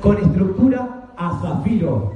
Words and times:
con 0.00 0.18
estructura 0.18 1.06
a 1.16 1.38
zafiro. 1.40 2.12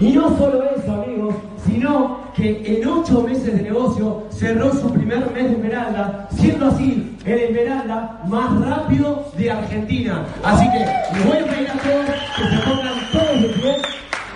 Y 0.00 0.12
no 0.12 0.36
solo 0.36 0.62
eso, 0.76 0.92
amigos, 0.92 1.34
sino 1.64 2.18
que 2.34 2.62
en 2.66 2.88
ocho 2.88 3.22
meses 3.22 3.56
de 3.56 3.62
negocio 3.62 4.24
cerró 4.30 4.72
su 4.72 4.90
primer 4.90 5.30
mes 5.32 5.44
de 5.44 5.52
Esmeralda, 5.52 6.28
siendo 6.32 6.66
así 6.66 7.16
el 7.24 7.38
Esmeralda 7.38 8.20
más 8.28 8.60
rápido 8.66 9.24
de 9.36 9.50
Argentina. 9.50 10.24
Así 10.42 10.68
que 10.70 10.78
les 10.78 11.26
voy 11.26 11.38
a 11.38 11.44
pedir 11.44 11.68
a 11.68 11.72
todos 11.74 12.06
que 12.36 12.56
se 12.56 12.70
pongan 12.70 12.94
todos 13.12 13.42
de 13.42 13.48
pie 13.48 13.76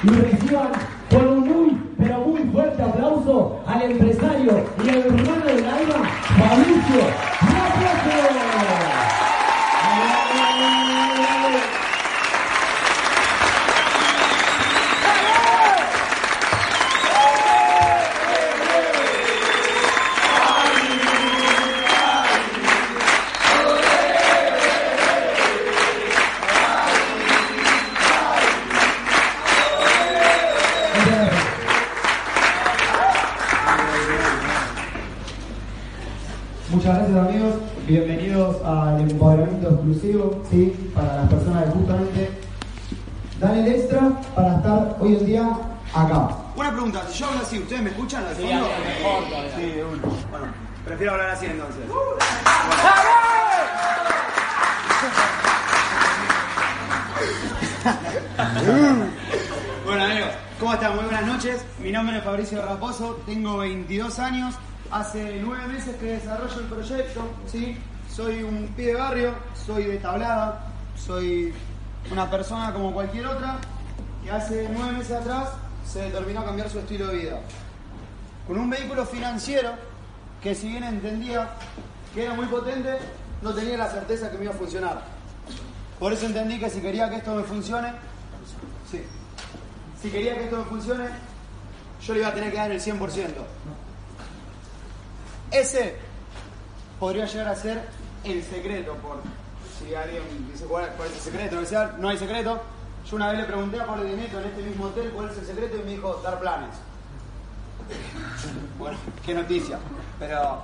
y 0.05 0.09
reciban 0.09 0.69
con 1.11 1.27
un 1.27 1.41
muy, 1.41 1.83
pero 1.99 2.21
muy 2.21 2.41
fuerte 2.53 2.83
aplauso 2.83 3.61
al 3.67 3.83
empresario 3.83 4.53
y 4.85 4.89
al 4.89 4.99
hermano 4.99 5.45
del 5.45 5.65
alma, 5.65 6.09
Fabricio 6.39 7.38
al 38.69 39.01
empoderamiento 39.01 39.71
exclusivo, 39.71 40.43
¿sí? 40.51 40.91
Para 40.95 41.17
las 41.17 41.31
personas 41.31 41.65
que 41.65 41.71
justamente 41.71 42.31
dan 43.41 43.57
el 43.57 43.69
extra 43.69 44.11
para 44.35 44.57
estar 44.57 44.97
hoy 45.01 45.17
en 45.17 45.27
día 45.27 45.51
acá. 45.95 46.29
Una 46.55 46.73
pregunta, 46.73 47.03
si 47.09 47.21
yo 47.21 47.29
hablo 47.29 47.41
así, 47.41 47.59
¿ustedes 47.59 47.81
me 47.83 47.89
escuchan 47.91 48.27
al 48.27 48.35
fondo? 48.35 48.69
Sí, 49.57 49.63
de 49.63 49.85
uno. 49.85 50.03
Bueno, 50.31 50.47
prefiero 50.85 51.13
hablar 51.13 51.31
así 51.31 51.47
entonces. 51.47 51.83
bueno 59.87 60.05
amigos, 60.05 60.31
¿cómo 60.61 60.75
están? 60.75 60.95
Muy 60.95 61.05
buenas 61.05 61.27
noches. 61.27 61.65
Mi 61.83 61.91
nombre 61.91 62.19
es 62.19 62.25
Fabricio 62.25 62.61
Raposo, 62.61 63.19
tengo 63.25 63.57
22 63.59 64.19
años. 64.19 64.55
Hace 64.91 65.41
nueve 65.43 65.67
meses 65.69 65.97
que 65.97 66.07
desarrollo 66.07 66.61
el 66.61 66.67
proyecto, 66.67 67.23
¿sí? 67.47 67.79
Soy 68.19 68.43
un 68.43 68.67
pie 68.75 68.87
de 68.87 68.95
barrio, 68.97 69.33
soy 69.65 69.85
de 69.85 69.99
tablada, 69.99 70.73
soy 70.97 71.55
una 72.11 72.29
persona 72.29 72.73
como 72.73 72.93
cualquier 72.93 73.25
otra 73.29 73.59
que 74.25 74.29
hace 74.33 74.69
nueve 74.73 74.91
meses 74.91 75.13
atrás 75.13 75.51
se 75.87 76.01
determinó 76.01 76.41
a 76.41 76.47
cambiar 76.47 76.69
su 76.69 76.81
estilo 76.81 77.07
de 77.07 77.17
vida. 77.17 77.41
Con 78.45 78.59
un 78.59 78.71
vehículo 78.71 79.07
financiero 79.07 79.71
que 80.43 80.53
si 80.53 80.67
bien 80.67 80.83
entendía 80.83 81.49
que 82.13 82.25
era 82.25 82.35
muy 82.35 82.47
potente, 82.47 82.99
no 83.41 83.55
tenía 83.55 83.77
la 83.77 83.89
certeza 83.89 84.33
que 84.33 84.39
me 84.39 84.47
iba 84.47 84.53
a 84.53 84.57
funcionar. 84.57 85.01
Por 86.01 86.13
eso 86.13 86.27
entendí 86.27 86.59
que 86.59 86.71
si 86.71 86.81
quería 86.81 87.09
que 87.09 87.19
esto 87.19 87.37
me 87.37 87.45
funcione, 87.45 87.93
sí, 88.91 89.01
si 90.03 90.11
quería 90.11 90.35
que 90.35 90.47
esto 90.47 90.57
me 90.57 90.65
funcione, 90.65 91.05
yo 92.05 92.15
le 92.15 92.19
iba 92.19 92.31
a 92.31 92.35
tener 92.35 92.51
que 92.51 92.57
dar 92.57 92.73
el 92.73 92.81
100%. 92.81 93.29
Ese 95.53 95.95
podría 96.99 97.27
llegar 97.27 97.47
a 97.47 97.55
ser 97.55 97.98
el 98.33 98.45
secreto, 98.45 98.95
por 98.95 99.21
si 99.79 99.95
alguien 99.95 100.23
dice 100.51 100.65
cuál, 100.65 100.85
es 100.85 101.13
el 101.13 101.33
secreto, 101.33 101.57
no 101.99 102.09
hay 102.09 102.19
secreto. 102.19 102.61
Yo 103.09 103.17
una 103.17 103.31
vez 103.31 103.39
le 103.39 103.45
pregunté 103.45 103.81
a 103.81 103.87
Pablo 103.87 104.05
Neto 104.05 104.39
en 104.39 104.45
este 104.47 104.63
mismo 104.63 104.87
hotel 104.87 105.11
cuál 105.15 105.31
es 105.31 105.39
el 105.39 105.47
secreto 105.47 105.77
y 105.77 105.83
me 105.83 105.93
dijo 105.93 106.21
dar 106.23 106.39
planes. 106.39 106.75
Bueno, 108.79 108.97
qué 109.25 109.35
noticia. 109.35 109.79
Pero 110.21 110.61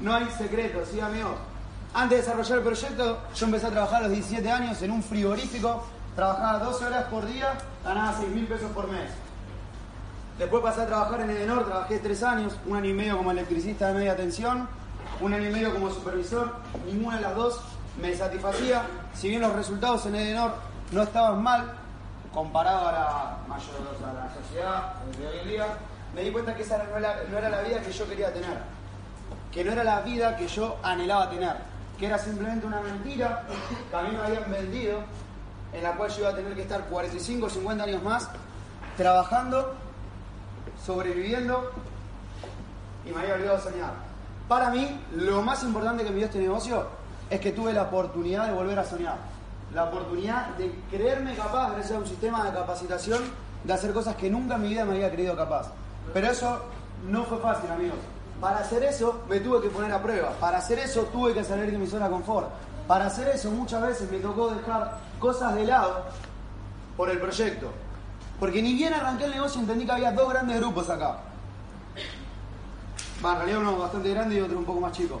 no 0.00 0.14
hay 0.14 0.26
secreto, 0.38 0.82
¿sí, 0.90 1.00
amigos? 1.00 1.34
Antes 1.92 2.18
de 2.18 2.24
desarrollar 2.24 2.58
el 2.58 2.64
proyecto, 2.64 3.18
yo 3.34 3.46
empecé 3.46 3.66
a 3.66 3.70
trabajar 3.70 3.98
a 3.98 4.08
los 4.08 4.12
17 4.12 4.50
años 4.50 4.80
en 4.80 4.90
un 4.90 5.02
frigorífico. 5.02 5.84
Trabajaba 6.16 6.58
12 6.60 6.86
horas 6.86 7.04
por 7.04 7.26
día, 7.26 7.52
ganaba 7.84 8.16
6 8.18 8.28
mil 8.30 8.46
pesos 8.46 8.70
por 8.72 8.88
mes. 8.88 9.10
Después 10.38 10.62
pasé 10.62 10.82
a 10.82 10.86
trabajar 10.86 11.20
en 11.20 11.30
Edenor, 11.30 11.66
trabajé 11.66 11.98
tres 11.98 12.22
años, 12.22 12.54
un 12.66 12.76
año 12.76 12.88
y 12.88 12.94
medio 12.94 13.18
como 13.18 13.30
electricista 13.30 13.88
de 13.88 13.94
media 13.94 14.16
tensión, 14.16 14.66
un 15.22 15.32
año 15.32 15.48
y 15.48 15.52
medio 15.52 15.72
como 15.72 15.88
supervisor, 15.88 16.52
ninguna 16.86 17.16
de 17.16 17.22
las 17.22 17.36
dos 17.36 17.60
me 18.00 18.14
satisfacía. 18.14 18.82
Si 19.14 19.28
bien 19.28 19.40
los 19.40 19.52
resultados 19.54 20.04
en 20.06 20.16
Edenor 20.16 20.54
no 20.90 21.02
estaban 21.02 21.42
mal, 21.42 21.72
comparado 22.34 22.88
a 22.88 22.92
la, 22.92 23.36
mayor, 23.46 23.74
a 24.04 24.12
la 24.12 24.34
sociedad 24.34 24.94
de 25.18 25.26
hoy 25.26 25.38
en 25.42 25.48
día, 25.48 25.66
me 26.14 26.22
di 26.22 26.32
cuenta 26.32 26.54
que 26.54 26.62
esa 26.62 26.82
no 26.84 26.96
era, 26.96 27.22
no 27.30 27.38
era 27.38 27.48
la 27.48 27.62
vida 27.62 27.80
que 27.80 27.92
yo 27.92 28.08
quería 28.08 28.32
tener, 28.32 28.58
que 29.52 29.64
no 29.64 29.72
era 29.72 29.84
la 29.84 30.00
vida 30.00 30.36
que 30.36 30.48
yo 30.48 30.76
anhelaba 30.82 31.30
tener, 31.30 31.56
que 31.98 32.06
era 32.06 32.18
simplemente 32.18 32.66
una 32.66 32.80
mentira 32.80 33.44
que 33.90 33.96
a 33.96 34.02
mí 34.02 34.16
me 34.16 34.22
habían 34.22 34.50
vendido, 34.50 35.00
en 35.72 35.82
la 35.82 35.92
cual 35.92 36.10
yo 36.10 36.20
iba 36.20 36.30
a 36.30 36.34
tener 36.34 36.54
que 36.54 36.62
estar 36.62 36.84
45 36.86 37.46
o 37.46 37.50
50 37.50 37.84
años 37.84 38.02
más 38.02 38.28
trabajando 38.96 39.74
sobreviviendo 40.84 41.70
y 43.06 43.10
me 43.10 43.20
había 43.20 43.34
olvidado 43.34 43.60
soñar. 43.60 44.11
Para 44.52 44.68
mí, 44.68 44.86
lo 45.16 45.40
más 45.40 45.62
importante 45.62 46.04
que 46.04 46.10
me 46.10 46.16
dio 46.16 46.26
este 46.26 46.38
negocio 46.38 46.84
es 47.30 47.40
que 47.40 47.52
tuve 47.52 47.72
la 47.72 47.84
oportunidad 47.84 48.48
de 48.48 48.52
volver 48.52 48.78
a 48.78 48.84
soñar. 48.84 49.16
La 49.72 49.84
oportunidad 49.84 50.48
de 50.58 50.70
creerme 50.90 51.34
capaz, 51.34 51.70
gracias 51.70 51.92
a 51.92 52.00
un 52.00 52.06
sistema 52.06 52.44
de 52.44 52.52
capacitación, 52.52 53.22
de 53.64 53.72
hacer 53.72 53.94
cosas 53.94 54.14
que 54.16 54.28
nunca 54.28 54.56
en 54.56 54.62
mi 54.62 54.68
vida 54.68 54.84
me 54.84 54.92
había 54.92 55.10
creído 55.10 55.34
capaz. 55.34 55.68
Pero 56.12 56.26
eso 56.26 56.60
no 57.08 57.24
fue 57.24 57.38
fácil, 57.38 57.70
amigos. 57.70 57.96
Para 58.42 58.58
hacer 58.58 58.82
eso 58.82 59.22
me 59.26 59.40
tuve 59.40 59.62
que 59.62 59.70
poner 59.70 59.90
a 59.90 60.02
prueba. 60.02 60.32
Para 60.38 60.58
hacer 60.58 60.80
eso 60.80 61.04
tuve 61.04 61.32
que 61.32 61.44
salir 61.44 61.72
de 61.72 61.78
mi 61.78 61.86
zona 61.86 62.04
de 62.04 62.10
confort. 62.10 62.50
Para 62.86 63.06
hacer 63.06 63.28
eso 63.28 63.50
muchas 63.50 63.80
veces 63.80 64.12
me 64.12 64.18
tocó 64.18 64.50
dejar 64.50 64.98
cosas 65.18 65.54
de 65.54 65.64
lado 65.64 66.04
por 66.94 67.08
el 67.08 67.18
proyecto. 67.18 67.68
Porque 68.38 68.60
ni 68.60 68.74
bien 68.74 68.92
arranqué 68.92 69.24
el 69.24 69.30
negocio 69.30 69.62
entendí 69.62 69.86
que 69.86 69.92
había 69.92 70.12
dos 70.12 70.28
grandes 70.28 70.58
grupos 70.58 70.90
acá. 70.90 71.31
En 73.30 73.36
realidad 73.36 73.60
uno 73.60 73.78
bastante 73.78 74.10
grande 74.10 74.36
y 74.36 74.40
otro 74.40 74.58
un 74.58 74.64
poco 74.64 74.80
más 74.80 74.92
chico. 74.92 75.20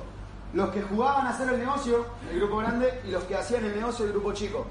Los 0.52 0.70
que 0.70 0.82
jugaban 0.82 1.26
a 1.26 1.30
hacer 1.30 1.48
el 1.48 1.58
negocio, 1.58 2.04
el 2.30 2.38
grupo 2.38 2.58
grande, 2.58 3.00
y 3.06 3.10
los 3.10 3.24
que 3.24 3.36
hacían 3.36 3.64
el 3.64 3.76
negocio, 3.76 4.04
el 4.04 4.12
grupo 4.12 4.32
chico. 4.32 4.66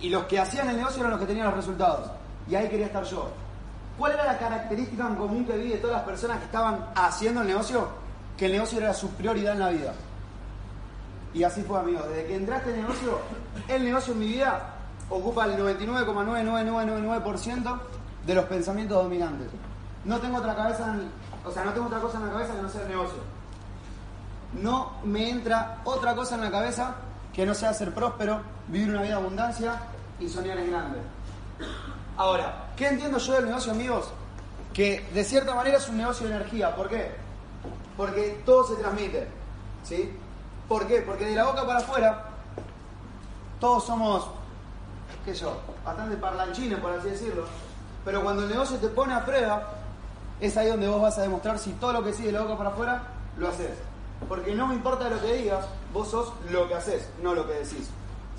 Y 0.00 0.10
los 0.10 0.24
que 0.24 0.38
hacían 0.38 0.68
el 0.68 0.76
negocio 0.76 1.00
eran 1.00 1.12
los 1.12 1.20
que 1.20 1.26
tenían 1.26 1.46
los 1.46 1.56
resultados. 1.56 2.10
Y 2.48 2.54
ahí 2.54 2.68
quería 2.68 2.86
estar 2.86 3.04
yo. 3.04 3.28
¿Cuál 3.98 4.12
era 4.12 4.24
la 4.24 4.38
característica 4.38 5.06
en 5.06 5.16
común 5.16 5.44
que 5.44 5.56
vi 5.56 5.70
de 5.70 5.78
todas 5.78 5.96
las 5.96 6.04
personas 6.04 6.38
que 6.38 6.44
estaban 6.44 6.90
haciendo 6.94 7.40
el 7.40 7.48
negocio? 7.48 7.88
Que 8.36 8.46
el 8.46 8.52
negocio 8.52 8.78
era 8.78 8.94
su 8.94 9.10
prioridad 9.10 9.54
en 9.54 9.60
la 9.60 9.70
vida. 9.70 9.92
Y 11.34 11.42
así 11.44 11.62
fue, 11.62 11.78
amigos. 11.78 12.08
Desde 12.08 12.26
que 12.26 12.36
entraste 12.36 12.70
en 12.70 12.76
el 12.76 12.82
negocio, 12.82 13.18
el 13.68 13.84
negocio 13.84 14.12
en 14.12 14.18
mi 14.18 14.28
vida 14.28 14.74
ocupa 15.08 15.46
el 15.46 15.56
99,99999% 15.58 17.80
de 18.26 18.34
los 18.34 18.44
pensamientos 18.46 19.02
dominantes. 19.02 19.48
No 20.04 20.18
tengo 20.18 20.38
otra 20.38 20.54
cabeza, 20.54 20.94
o 21.44 21.50
sea, 21.50 21.64
no 21.64 21.72
tengo 21.72 21.86
otra 21.86 22.00
cosa 22.00 22.18
en 22.18 22.26
la 22.26 22.32
cabeza 22.32 22.54
que 22.54 22.62
no 22.62 22.68
sea 22.68 22.82
el 22.82 22.88
negocio. 22.88 23.18
No 24.60 24.92
me 25.04 25.30
entra 25.30 25.80
otra 25.84 26.14
cosa 26.14 26.34
en 26.34 26.42
la 26.42 26.50
cabeza 26.50 26.94
que 27.32 27.46
no 27.46 27.54
sea 27.54 27.72
ser 27.72 27.94
próspero, 27.94 28.40
vivir 28.68 28.90
una 28.90 29.02
vida 29.02 29.16
de 29.16 29.20
abundancia 29.20 29.80
y 30.20 30.28
soñar 30.28 30.58
en 30.58 30.70
grande. 30.70 30.98
Ahora, 32.16 32.66
¿qué 32.76 32.88
entiendo 32.88 33.18
yo 33.18 33.32
del 33.34 33.46
negocio, 33.46 33.72
amigos? 33.72 34.10
Que 34.74 35.08
de 35.14 35.24
cierta 35.24 35.54
manera 35.54 35.78
es 35.78 35.88
un 35.88 35.96
negocio 35.96 36.28
de 36.28 36.34
energía. 36.36 36.74
¿Por 36.76 36.88
qué? 36.88 37.14
Porque 37.96 38.42
todo 38.44 38.66
se 38.66 38.76
transmite. 38.76 39.28
¿Sí? 39.82 40.16
¿Por 40.68 40.86
qué? 40.86 41.02
Porque 41.02 41.24
de 41.24 41.34
la 41.34 41.44
boca 41.44 41.66
para 41.66 41.78
afuera 41.78 42.24
todos 43.58 43.84
somos 43.84 44.28
qué 45.24 45.34
yo, 45.34 45.56
bastante 45.84 46.16
parlanchines, 46.16 46.78
por 46.80 46.92
así 46.92 47.10
decirlo. 47.10 47.44
Pero 48.04 48.22
cuando 48.22 48.42
el 48.42 48.48
negocio 48.48 48.76
te 48.78 48.88
pone 48.88 49.14
a 49.14 49.24
prueba, 49.24 49.81
es 50.46 50.56
ahí 50.56 50.68
donde 50.68 50.88
vos 50.88 51.00
vas 51.00 51.18
a 51.18 51.22
demostrar 51.22 51.58
si 51.58 51.72
todo 51.72 51.92
lo 51.92 52.04
que 52.04 52.12
sigue 52.12 52.32
de 52.32 52.38
boca 52.38 52.56
para 52.56 52.70
afuera, 52.70 53.02
lo 53.38 53.48
haces. 53.48 53.70
Porque 54.28 54.54
no 54.54 54.66
me 54.66 54.74
importa 54.74 55.08
lo 55.08 55.20
que 55.20 55.34
digas, 55.34 55.64
vos 55.92 56.08
sos 56.08 56.32
lo 56.50 56.68
que 56.68 56.74
haces, 56.74 57.08
no 57.22 57.34
lo 57.34 57.46
que 57.46 57.54
decís. 57.54 57.88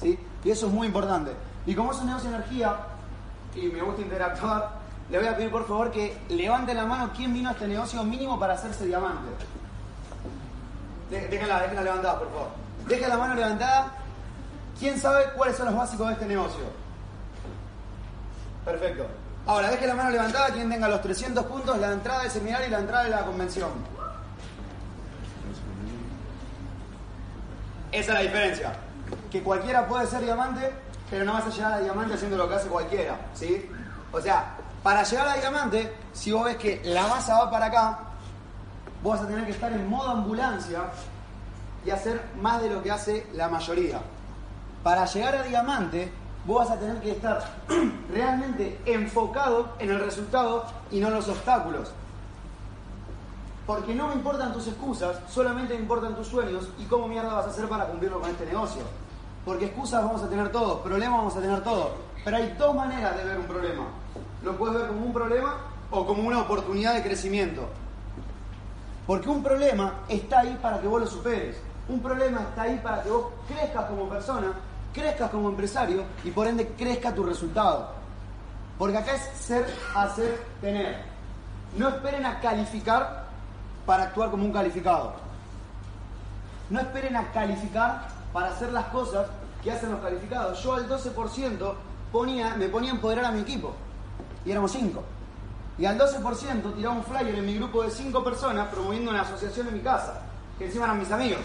¿sí? 0.01 0.19
Y 0.44 0.51
eso 0.51 0.67
es 0.67 0.73
muy 0.73 0.88
importante. 0.88 1.31
Y 1.65 1.75
como 1.75 1.91
es 1.91 1.97
un 2.00 2.07
negocio 2.07 2.29
de 2.29 2.35
energía, 2.38 2.75
y 3.55 3.67
me 3.67 3.81
gusta 3.81 4.01
interactuar, 4.01 4.83
le 5.09 5.19
voy 5.19 5.27
a 5.27 5.35
pedir 5.35 5.51
por 5.51 5.67
favor 5.67 5.91
que 5.91 6.17
levante 6.29 6.73
la 6.73 6.85
mano 6.85 7.11
quién 7.15 7.33
vino 7.33 7.50
a 7.50 7.51
este 7.53 7.67
negocio 7.67 8.03
mínimo 8.03 8.39
para 8.39 8.53
hacerse 8.53 8.85
diamante. 8.85 9.29
Déjenla, 11.09 11.59
déjenla 11.61 11.83
levantada, 11.83 12.19
por 12.19 12.29
favor. 12.29 12.47
Deja 12.88 13.07
la 13.07 13.17
mano 13.17 13.35
levantada 13.35 14.03
¿Quién 14.79 14.99
sabe 14.99 15.25
cuáles 15.35 15.56
son 15.56 15.67
los 15.67 15.75
básicos 15.75 16.07
de 16.07 16.13
este 16.13 16.25
negocio? 16.25 16.63
Perfecto. 18.65 19.06
Ahora, 19.45 19.72
deje 19.72 19.88
la 19.88 19.95
mano 19.95 20.10
levantada 20.10 20.48
quien 20.50 20.69
tenga 20.69 20.88
los 20.88 21.01
300 21.01 21.45
puntos, 21.45 21.78
la 21.78 21.92
entrada 21.92 22.22
del 22.22 22.31
seminario 22.31 22.68
y 22.68 22.69
la 22.69 22.80
entrada 22.80 23.04
de 23.04 23.10
la 23.10 23.25
convención. 23.25 23.69
Esa 27.92 28.12
es 28.12 28.13
la 28.13 28.22
diferencia. 28.22 28.74
Que 29.30 29.44
cualquiera 29.44 29.86
puede 29.86 30.07
ser 30.07 30.22
diamante, 30.22 30.72
pero 31.10 31.25
no 31.25 31.34
vas 31.34 31.45
a 31.45 31.50
llegar 31.50 31.74
a 31.74 31.80
diamante 31.80 32.13
haciendo 32.13 32.38
lo 32.38 32.48
que 32.48 32.56
hace 32.56 32.68
cualquiera, 32.68 33.18
¿sí? 33.34 33.69
O 34.12 34.22
sea, 34.22 34.56
para 34.81 35.04
llegar 35.04 35.28
a 35.28 35.36
diamante, 35.36 35.94
si 36.13 36.31
vos 36.31 36.45
ves 36.45 36.57
que 36.57 36.81
la 36.86 37.06
masa 37.07 37.38
va 37.38 37.51
para 37.51 37.66
acá, 37.66 38.00
vos 39.04 39.13
vas 39.13 39.24
a 39.24 39.28
tener 39.28 39.45
que 39.45 39.51
estar 39.51 39.72
en 39.72 39.88
modo 39.90 40.10
ambulancia 40.10 40.84
y 41.86 41.90
hacer 41.90 42.22
más 42.42 42.62
de 42.62 42.69
lo 42.69 42.81
que 42.81 42.92
hace 42.92 43.28
la 43.34 43.50
mayoría. 43.50 44.00
Para 44.81 45.06
llegar 45.06 45.36
a 45.36 45.44
diamante, 45.44 46.12
vos 46.45 46.68
vas 46.68 46.72
a 46.72 46.80
tener 46.80 47.00
que 47.00 47.12
estar 47.12 47.44
realmente 48.12 48.80
enfocado 48.86 49.74
en 49.80 49.92
el 49.92 50.00
resultado 50.00 50.66
y 50.92 51.00
no 51.00 51.07
en 51.07 51.13
los 51.16 51.30
obstáculos. 51.30 51.92
Porque 53.66 53.95
no 53.95 54.10
me 54.10 54.16
importan 54.16 54.51
tus 54.51 54.68
excusas, 54.68 55.18
solamente 55.30 55.74
me 55.74 55.80
importan 55.80 56.16
tus 56.16 56.28
sueños 56.28 56.68
y 56.78 56.84
cómo 56.86 57.07
mierda 57.07 57.34
vas 57.34 57.45
a 57.45 57.50
hacer 57.50 57.69
para 57.69 57.86
cumplirlo 57.86 58.19
con 58.19 58.30
este 58.30 58.45
negocio. 58.45 58.81
Porque 59.45 59.66
excusas 59.66 60.04
vamos 60.04 60.22
a 60.22 60.30
tener 60.30 60.51
todos, 60.51 60.81
problemas 60.81 61.18
vamos 61.18 61.36
a 61.38 61.42
tener 61.42 61.63
todos. 61.63 61.90
Pero 62.25 62.38
hay 62.38 62.56
dos 62.57 62.75
maneras 62.75 63.18
de 63.18 63.24
ver 63.24 63.38
un 63.38 63.45
problema. 63.45 63.86
Lo 64.44 64.57
puedes 64.57 64.75
ver 64.75 64.88
como 64.88 65.06
un 65.06 65.13
problema 65.13 65.57
o 65.92 66.06
como 66.06 66.28
una 66.28 66.42
oportunidad 66.42 66.94
de 66.94 67.04
crecimiento. 67.04 67.68
Porque 69.07 69.30
un 69.30 69.44
problema 69.44 70.01
está 70.07 70.40
ahí 70.40 70.57
para 70.62 70.80
que 70.80 70.88
vos 70.88 71.01
lo 71.01 71.07
superes. 71.07 71.57
Un 71.88 72.01
problema 72.01 72.42
está 72.42 72.63
ahí 72.63 72.80
para 72.81 73.04
que 73.04 73.10
vos 73.10 73.28
crezcas 73.48 73.86
como 73.86 74.07
persona, 74.07 74.54
crezcas 74.94 75.30
como 75.31 75.50
empresario 75.50 76.04
y 76.24 76.31
por 76.31 76.48
ende 76.48 76.68
crezca 76.78 77.13
tu 77.13 77.24
resultado. 77.24 77.90
Porque 78.78 78.98
acá 78.98 79.13
es 79.16 79.24
ser, 79.38 79.66
hacer, 79.95 80.42
tener. 80.62 81.01
No 81.78 81.90
esperen 81.90 82.25
a 82.25 82.40
calificar 82.40 83.25
para 83.86 84.04
actuar 84.04 84.31
como 84.31 84.45
un 84.45 84.54
calificado. 84.54 85.13
No 86.69 86.80
esperen 86.80 87.16
a 87.16 87.31
calificar 87.31 88.07
para 88.31 88.48
hacer 88.48 88.72
las 88.72 88.86
cosas 88.86 89.28
que 89.63 89.72
hacen 89.72 89.92
los 89.92 90.00
calificados. 90.00 90.62
Yo 90.63 90.74
al 90.74 90.88
12% 90.88 91.74
ponía, 92.12 92.56
me 92.56 92.68
ponía 92.69 92.92
a 92.92 92.95
empoderar 92.95 93.25
a 93.25 93.31
mi 93.31 93.42
equipo. 93.42 93.74
Y 94.45 94.51
éramos 94.51 94.72
5. 94.72 95.04
Y 95.78 95.86
al 95.86 95.98
12% 95.98 96.75
tiraba 96.75 96.95
un 96.95 97.04
flyer 97.04 97.36
en 97.36 97.45
mi 97.45 97.56
grupo 97.56 97.84
de 97.84 97.90
5 97.90 98.24
personas 98.24 98.68
promoviendo 98.68 99.12
una 99.12 99.22
asociación 99.22 99.68
en 99.68 99.74
mi 99.75 99.80
casa, 99.80 100.22
que 100.57 100.66
encima 100.66 100.86
eran 100.86 101.00
mis 101.00 101.12
amigos. 101.12 101.42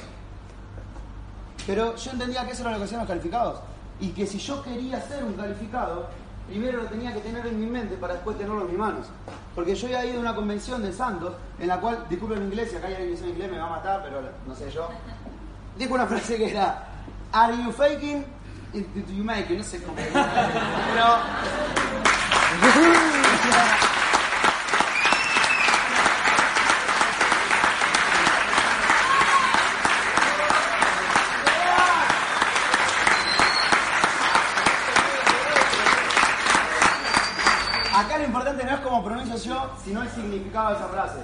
Pero 1.69 1.95
yo 1.97 2.11
entendía 2.13 2.47
que 2.47 2.53
eso 2.53 2.63
era 2.63 2.73
lo 2.73 2.79
que 2.79 2.85
hacían 2.85 3.01
los 3.01 3.09
calificados. 3.09 3.61
Y 4.01 4.09
que 4.13 4.27
si 4.27 4.39
yo 4.39 4.63
quería 4.63 5.03
ser 5.03 5.23
un 5.23 5.35
calificado, 5.35 6.09
primero 6.49 6.79
lo 6.79 6.89
tenía 6.89 7.13
que 7.13 7.21
tener 7.21 7.47
en 7.47 7.61
mi 7.61 7.67
mente 7.67 7.95
para 7.97 8.15
después 8.15 8.39
tenerlo 8.39 8.63
en 8.63 8.69
mis 8.69 8.79
manos. 8.79 9.07
Porque 9.55 9.75
yo 9.75 9.87
había 9.87 10.07
ido 10.07 10.17
a 10.17 10.21
una 10.23 10.35
convención 10.35 10.83
de 10.83 10.95
Santos, 10.95 11.35
en 11.59 11.69
la 11.69 11.79
cual, 11.79 12.07
disculpen 12.09 12.39
en 12.39 12.45
inglés, 12.45 12.71
si 12.71 12.77
acá 12.77 12.87
hay 12.87 12.95
alguien 12.95 13.13
que 13.13 13.19
sabe 13.19 13.33
inglés 13.33 13.51
me 13.51 13.59
va 13.59 13.67
a 13.67 13.71
matar, 13.71 14.03
pero 14.03 14.23
no 14.47 14.55
sé 14.55 14.71
yo. 14.71 14.89
Dijo 15.77 15.93
una 15.93 16.07
frase 16.07 16.39
que 16.39 16.51
era, 16.51 16.87
¿Are 17.33 17.55
you 17.55 17.71
faking? 17.71 18.25
It, 18.73 18.87
you 19.15 19.23
make 19.23 19.51
No 19.51 19.63
sé 19.63 19.83
cómo. 19.83 19.95
Pero. 19.95 21.19
Acá 37.99 38.17
lo 38.17 38.27
importante 38.59 38.65
no 38.65 38.77
es 38.77 38.81
cómo 38.81 39.05
pronuncio 39.05 39.37
yo, 39.37 39.71
sino 39.85 40.03
el 40.03 40.09
significado 40.11 40.71
de 40.71 40.77
esa 40.77 40.89
frase. 40.89 41.19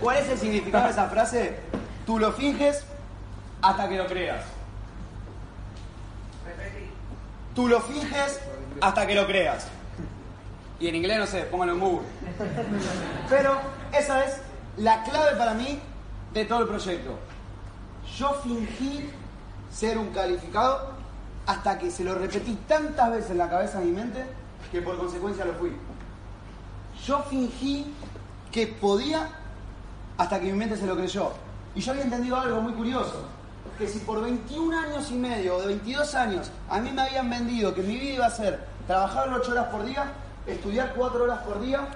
¿Cuál 0.00 0.18
es 0.18 0.28
el 0.28 0.38
significado 0.38 0.84
de 0.84 0.90
esa 0.90 1.08
frase? 1.08 1.58
Tú 2.06 2.18
lo 2.18 2.32
finges 2.32 2.84
hasta 3.62 3.88
que 3.88 3.96
lo 3.96 4.06
creas. 4.06 4.44
Tú 7.54 7.68
lo 7.68 7.80
finges 7.80 8.40
hasta 8.80 9.06
que 9.06 9.14
lo 9.14 9.26
creas. 9.26 9.66
Y 10.80 10.88
en 10.88 10.94
inglés 10.94 11.18
no 11.18 11.26
sé, 11.26 11.42
póngalo 11.42 11.72
en 11.72 11.80
Google. 11.80 12.06
Pero 13.28 13.58
esa 13.92 14.24
es 14.24 14.40
la 14.76 15.02
clave 15.02 15.36
para 15.36 15.54
mí 15.54 15.80
de 16.32 16.44
todo 16.44 16.60
el 16.60 16.68
proyecto. 16.68 17.18
Yo 18.16 18.34
fingí 18.44 19.10
ser 19.72 19.98
un 19.98 20.10
calificado 20.10 20.92
hasta 21.46 21.78
que 21.78 21.90
se 21.90 22.04
lo 22.04 22.14
repetí 22.14 22.54
tantas 22.68 23.10
veces 23.10 23.30
en 23.32 23.38
la 23.38 23.48
cabeza 23.48 23.80
de 23.80 23.86
mi 23.86 23.92
mente 23.92 24.24
que 24.70 24.82
por 24.82 24.96
consecuencia 24.98 25.44
lo 25.44 25.54
fui. 25.54 25.72
Yo 27.06 27.22
fingí 27.24 27.86
que 28.50 28.66
podía 28.66 29.28
hasta 30.16 30.40
que 30.40 30.46
mi 30.46 30.58
mente 30.58 30.76
se 30.76 30.86
lo 30.86 30.96
creyó. 30.96 31.32
Y 31.74 31.80
yo 31.80 31.92
había 31.92 32.04
entendido 32.04 32.36
algo 32.36 32.60
muy 32.60 32.72
curioso, 32.72 33.24
que 33.78 33.86
si 33.86 34.00
por 34.00 34.20
21 34.20 34.76
años 34.76 35.10
y 35.10 35.14
medio 35.14 35.56
o 35.56 35.60
de 35.60 35.68
22 35.68 36.14
años 36.14 36.50
a 36.68 36.80
mí 36.80 36.90
me 36.90 37.02
habían 37.02 37.30
vendido 37.30 37.74
que 37.74 37.82
mi 37.82 37.96
vida 37.96 38.14
iba 38.14 38.26
a 38.26 38.30
ser 38.30 38.66
trabajar 38.86 39.32
8 39.32 39.52
horas 39.52 39.66
por 39.66 39.84
día, 39.84 40.12
estudiar 40.46 40.94
4 40.96 41.24
horas 41.24 41.38
por 41.40 41.60
día 41.60 41.86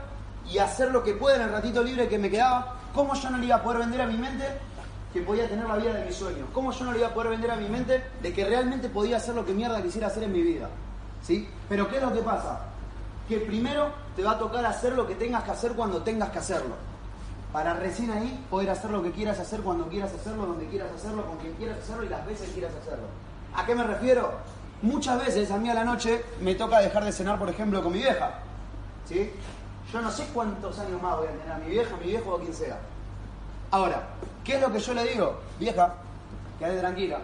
y 0.50 0.58
hacer 0.58 0.92
lo 0.92 1.02
que 1.02 1.14
pueda 1.14 1.36
en 1.36 1.42
el 1.42 1.50
ratito 1.50 1.82
libre 1.82 2.08
que 2.08 2.18
me 2.18 2.30
quedaba, 2.30 2.76
¿cómo 2.94 3.14
yo 3.14 3.30
no 3.30 3.38
le 3.38 3.46
iba 3.46 3.56
a 3.56 3.62
poder 3.62 3.80
vender 3.80 4.02
a 4.02 4.06
mi 4.06 4.16
mente 4.16 4.44
que 5.12 5.22
podía 5.22 5.48
tener 5.48 5.66
la 5.66 5.76
vida 5.76 5.94
de 5.94 6.04
mis 6.04 6.14
sueños? 6.14 6.48
¿Cómo 6.52 6.72
yo 6.72 6.84
no 6.84 6.92
le 6.92 6.98
iba 6.98 7.08
a 7.08 7.14
poder 7.14 7.30
vender 7.30 7.50
a 7.50 7.56
mi 7.56 7.68
mente 7.68 8.04
de 8.22 8.32
que 8.32 8.44
realmente 8.44 8.88
podía 8.88 9.16
hacer 9.16 9.34
lo 9.34 9.44
que 9.44 9.52
mierda 9.52 9.82
quisiera 9.82 10.06
hacer 10.06 10.22
en 10.22 10.32
mi 10.32 10.42
vida? 10.42 10.68
¿Sí? 11.22 11.48
Pero 11.68 11.88
¿qué 11.88 11.96
es 11.96 12.02
lo 12.02 12.12
que 12.12 12.20
pasa? 12.20 12.71
Que 13.32 13.38
primero 13.38 13.90
te 14.14 14.22
va 14.22 14.32
a 14.32 14.38
tocar 14.38 14.66
hacer 14.66 14.92
lo 14.92 15.06
que 15.06 15.14
tengas 15.14 15.42
que 15.42 15.52
hacer 15.52 15.72
cuando 15.72 16.02
tengas 16.02 16.28
que 16.28 16.38
hacerlo. 16.38 16.74
Para 17.50 17.72
recién 17.72 18.10
ahí 18.10 18.44
poder 18.50 18.68
hacer 18.68 18.90
lo 18.90 19.02
que 19.02 19.10
quieras 19.10 19.40
hacer 19.40 19.62
cuando 19.62 19.88
quieras 19.88 20.12
hacerlo, 20.12 20.44
donde 20.44 20.66
quieras 20.66 20.92
hacerlo, 20.94 21.24
con 21.24 21.38
quien 21.38 21.54
quieras 21.54 21.78
hacerlo 21.78 22.04
y 22.04 22.10
las 22.10 22.26
veces 22.26 22.50
quieras 22.50 22.72
hacerlo. 22.74 23.06
¿A 23.54 23.64
qué 23.64 23.74
me 23.74 23.84
refiero? 23.84 24.32
Muchas 24.82 25.18
veces 25.24 25.50
a 25.50 25.56
mí 25.56 25.70
a 25.70 25.72
la 25.72 25.82
noche 25.82 26.22
me 26.42 26.54
toca 26.56 26.80
dejar 26.80 27.06
de 27.06 27.12
cenar, 27.12 27.38
por 27.38 27.48
ejemplo, 27.48 27.82
con 27.82 27.94
mi 27.94 28.00
vieja. 28.00 28.34
¿Sí? 29.08 29.32
Yo 29.90 30.02
no 30.02 30.10
sé 30.10 30.26
cuántos 30.34 30.78
años 30.78 31.00
más 31.00 31.16
voy 31.16 31.28
a 31.28 31.30
tener 31.30 31.52
a 31.52 31.56
mi 31.56 31.70
vieja, 31.70 31.96
mi 31.96 32.08
viejo 32.08 32.34
o 32.34 32.38
quien 32.38 32.52
sea. 32.52 32.80
Ahora, 33.70 34.08
¿qué 34.44 34.56
es 34.56 34.60
lo 34.60 34.70
que 34.70 34.78
yo 34.78 34.92
le 34.92 35.04
digo? 35.04 35.40
Vieja, 35.58 35.94
quédate 36.58 36.80
tranquila. 36.80 37.18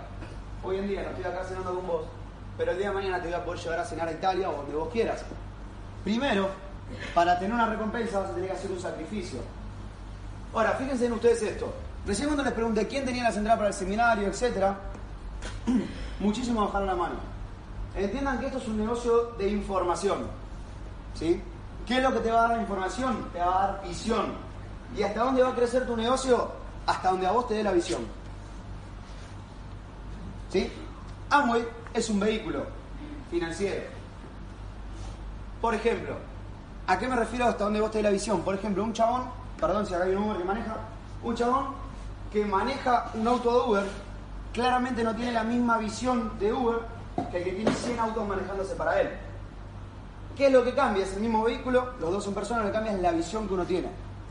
Hoy 0.64 0.78
en 0.78 0.88
día 0.88 1.02
no 1.02 1.10
estoy 1.10 1.24
acá 1.24 1.44
cenando 1.44 1.74
con 1.74 1.86
vos, 1.86 2.06
pero 2.56 2.72
el 2.72 2.78
día 2.78 2.88
de 2.88 2.94
mañana 2.94 3.20
te 3.20 3.28
voy 3.28 3.34
a 3.34 3.44
poder 3.44 3.60
llevar 3.60 3.80
a 3.80 3.84
cenar 3.84 4.08
a 4.08 4.12
Italia 4.12 4.48
o 4.48 4.56
donde 4.56 4.74
vos 4.74 4.88
quieras. 4.90 5.22
Primero, 6.04 6.48
para 7.14 7.38
tener 7.38 7.54
una 7.54 7.66
recompensa 7.66 8.20
vas 8.20 8.30
a 8.30 8.34
tener 8.34 8.50
que 8.50 8.56
hacer 8.56 8.70
un 8.70 8.80
sacrificio. 8.80 9.40
Ahora, 10.54 10.72
fíjense 10.72 11.06
en 11.06 11.12
ustedes 11.12 11.42
esto. 11.42 11.72
Recién 12.06 12.28
cuando 12.28 12.44
les 12.44 12.52
pregunté 12.52 12.86
quién 12.86 13.04
tenía 13.04 13.24
las 13.24 13.36
entradas 13.36 13.58
para 13.58 13.68
el 13.68 13.74
seminario, 13.74 14.28
etc., 14.28 14.72
muchísimos 16.20 16.66
bajaron 16.66 16.86
la 16.86 16.96
mano. 16.96 17.14
Entiendan 17.94 18.38
que 18.38 18.46
esto 18.46 18.58
es 18.58 18.68
un 18.68 18.78
negocio 18.78 19.32
de 19.38 19.48
información. 19.50 20.26
¿Sí? 21.14 21.42
¿Qué 21.86 21.96
es 21.96 22.02
lo 22.02 22.12
que 22.12 22.20
te 22.20 22.30
va 22.30 22.38
a 22.38 22.48
dar 22.48 22.56
la 22.56 22.62
información? 22.62 23.28
Te 23.32 23.40
va 23.40 23.64
a 23.64 23.66
dar 23.66 23.82
visión. 23.86 24.32
¿Y 24.96 25.02
hasta 25.02 25.20
dónde 25.20 25.42
va 25.42 25.50
a 25.50 25.54
crecer 25.54 25.86
tu 25.86 25.96
negocio? 25.96 26.50
Hasta 26.86 27.10
donde 27.10 27.26
a 27.26 27.32
vos 27.32 27.48
te 27.48 27.54
dé 27.54 27.62
la 27.62 27.72
visión. 27.72 28.02
¿Sí? 30.50 30.70
Amway 31.30 31.66
es 31.92 32.08
un 32.08 32.20
vehículo 32.20 32.64
financiero. 33.30 33.97
Por 35.60 35.74
ejemplo, 35.74 36.14
¿a 36.86 36.98
qué 36.98 37.08
me 37.08 37.16
refiero 37.16 37.46
hasta 37.46 37.64
donde 37.64 37.80
vos 37.80 37.90
te 37.90 37.98
dé 37.98 38.04
la 38.04 38.10
visión? 38.10 38.42
Por 38.42 38.54
ejemplo, 38.54 38.84
un 38.84 38.92
chabón, 38.92 39.24
perdón 39.58 39.86
si 39.86 39.94
acá 39.94 40.04
hay 40.04 40.14
un 40.14 40.22
Uber 40.24 40.38
que 40.38 40.44
maneja, 40.44 40.76
un 41.22 41.34
chabón 41.34 41.66
que 42.32 42.44
maneja 42.44 43.10
un 43.14 43.26
auto 43.26 43.50
de 43.50 43.70
Uber, 43.70 43.84
claramente 44.52 45.02
no 45.02 45.14
tiene 45.16 45.32
la 45.32 45.42
misma 45.42 45.78
visión 45.78 46.38
de 46.38 46.52
Uber 46.52 46.80
que 47.30 47.38
el 47.38 47.44
que 47.44 47.52
tiene 47.52 47.72
100 47.72 47.98
autos 47.98 48.28
manejándose 48.28 48.74
para 48.76 49.00
él. 49.00 49.10
¿Qué 50.36 50.46
es 50.46 50.52
lo 50.52 50.62
que 50.62 50.72
cambia? 50.72 51.04
Es 51.04 51.14
el 51.14 51.20
mismo 51.20 51.42
vehículo, 51.42 51.94
los 51.98 52.12
dos 52.12 52.22
son 52.22 52.34
personas, 52.34 52.62
lo 52.62 52.68
que 52.68 52.74
cambia 52.74 52.92
es 52.92 53.00
la 53.00 53.10
visión 53.10 53.48
que 53.48 53.54
uno 53.54 53.64
tiene. 53.64 53.88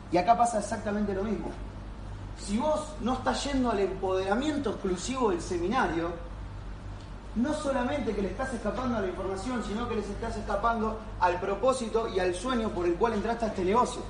Y 0.10 0.18
acá 0.18 0.38
pasa 0.38 0.60
exactamente 0.60 1.14
lo 1.14 1.24
mismo. 1.24 1.50
Si 2.40 2.58
vos 2.58 2.94
no 3.02 3.16
estás 3.16 3.44
yendo 3.44 3.72
al 3.72 3.80
empoderamiento 3.80 4.70
exclusivo 4.70 5.32
del 5.32 5.42
seminario, 5.42 6.12
no 7.38 7.54
solamente 7.54 8.14
que 8.14 8.22
le 8.22 8.30
estás 8.30 8.54
escapando 8.54 8.98
a 8.98 9.02
la 9.02 9.08
información, 9.08 9.64
sino 9.64 9.88
que 9.88 9.96
les 9.96 10.10
estás 10.10 10.36
escapando 10.38 11.00
al 11.20 11.40
propósito 11.40 12.08
y 12.08 12.20
al 12.20 12.34
sueño 12.34 12.70
por 12.70 12.86
el 12.86 12.96
cual 12.96 13.14
entraste 13.14 13.46
a 13.46 13.48
este 13.50 13.64
negocio. 13.64 14.02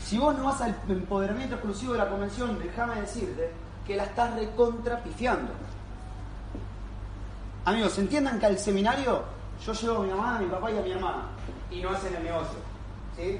Si 0.00 0.18
vos 0.18 0.36
no 0.36 0.44
vas 0.44 0.60
al 0.60 0.76
empoderamiento 0.88 1.56
exclusivo 1.56 1.92
de 1.92 1.98
la 1.98 2.08
convención, 2.08 2.58
déjame 2.58 3.00
decirte 3.00 3.50
que 3.86 3.96
la 3.96 4.04
estás 4.04 4.34
recontrapifiando. 4.34 5.52
Amigos, 7.64 7.98
entiendan 7.98 8.38
que 8.38 8.46
al 8.46 8.58
seminario 8.58 9.22
yo 9.64 9.72
llevo 9.72 9.98
a 9.98 10.02
mi 10.02 10.10
mamá, 10.10 10.36
a 10.36 10.40
mi 10.40 10.46
papá 10.46 10.70
y 10.70 10.78
a 10.78 10.82
mi 10.82 10.92
hermana 10.92 11.24
y 11.70 11.80
no 11.80 11.90
hacen 11.90 12.14
el 12.14 12.24
negocio. 12.24 12.58
¿sí? 13.16 13.38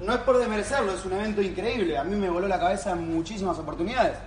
No 0.00 0.12
es 0.14 0.18
por 0.20 0.36
desmerecerlo, 0.36 0.92
es 0.92 1.04
un 1.04 1.12
evento 1.12 1.40
increíble. 1.40 1.96
A 1.96 2.04
mí 2.04 2.16
me 2.16 2.28
voló 2.28 2.48
la 2.48 2.58
cabeza 2.58 2.90
en 2.92 3.14
muchísimas 3.14 3.58
oportunidades. 3.58 4.18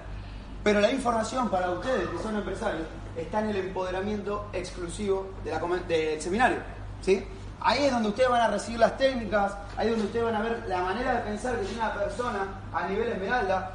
Pero 0.64 0.80
la 0.80 0.92
información 0.92 1.50
para 1.50 1.70
ustedes 1.72 2.08
que 2.10 2.18
son 2.18 2.36
empresarios 2.36 2.88
está 3.18 3.40
en 3.42 3.50
el 3.50 3.58
empoderamiento 3.58 4.48
exclusivo 4.54 5.28
del 5.44 6.22
seminario. 6.22 6.58
¿sí? 7.02 7.26
Ahí 7.60 7.86
es 7.86 7.92
donde 7.92 8.10
ustedes 8.10 8.30
van 8.30 8.42
a 8.42 8.48
recibir 8.50 8.80
las 8.80 8.98
técnicas, 8.98 9.54
ahí 9.76 9.88
es 9.88 9.94
donde 9.94 10.06
ustedes 10.06 10.26
van 10.26 10.36
a 10.36 10.42
ver 10.42 10.64
la 10.68 10.82
manera 10.84 11.16
de 11.16 11.22
pensar 11.22 11.56
que 11.58 11.66
tiene 11.66 11.82
una 11.82 11.94
persona 11.94 12.48
a 12.72 12.88
nivel 12.88 13.10
esmeralda. 13.10 13.72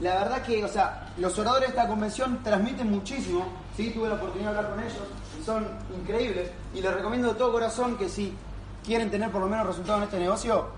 La 0.00 0.14
verdad 0.14 0.42
que, 0.42 0.64
o 0.64 0.68
sea, 0.68 1.08
los 1.18 1.38
oradores 1.38 1.68
de 1.68 1.76
esta 1.76 1.88
convención 1.88 2.42
transmiten 2.42 2.90
muchísimo, 2.90 3.46
¿sí? 3.76 3.90
tuve 3.90 4.08
la 4.08 4.14
oportunidad 4.14 4.52
de 4.52 4.58
hablar 4.58 4.72
con 4.72 4.82
ellos, 4.82 5.02
y 5.38 5.44
son 5.44 5.66
increíbles. 5.94 6.50
Y 6.72 6.80
les 6.80 6.94
recomiendo 6.94 7.28
de 7.28 7.34
todo 7.34 7.52
corazón 7.52 7.98
que 7.98 8.08
si 8.08 8.34
quieren 8.84 9.10
tener 9.10 9.30
por 9.30 9.42
lo 9.42 9.48
menos 9.48 9.66
resultados 9.66 10.02
en 10.02 10.04
este 10.04 10.18
negocio, 10.20 10.68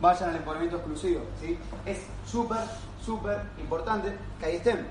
vayan 0.00 0.30
al 0.30 0.36
empoderamiento 0.36 0.76
exclusivo. 0.76 1.22
¿sí? 1.40 1.58
Es 1.86 1.98
súper, 2.26 2.58
súper 3.04 3.40
importante 3.58 4.12
que 4.38 4.46
ahí 4.46 4.56
estén. 4.56 4.86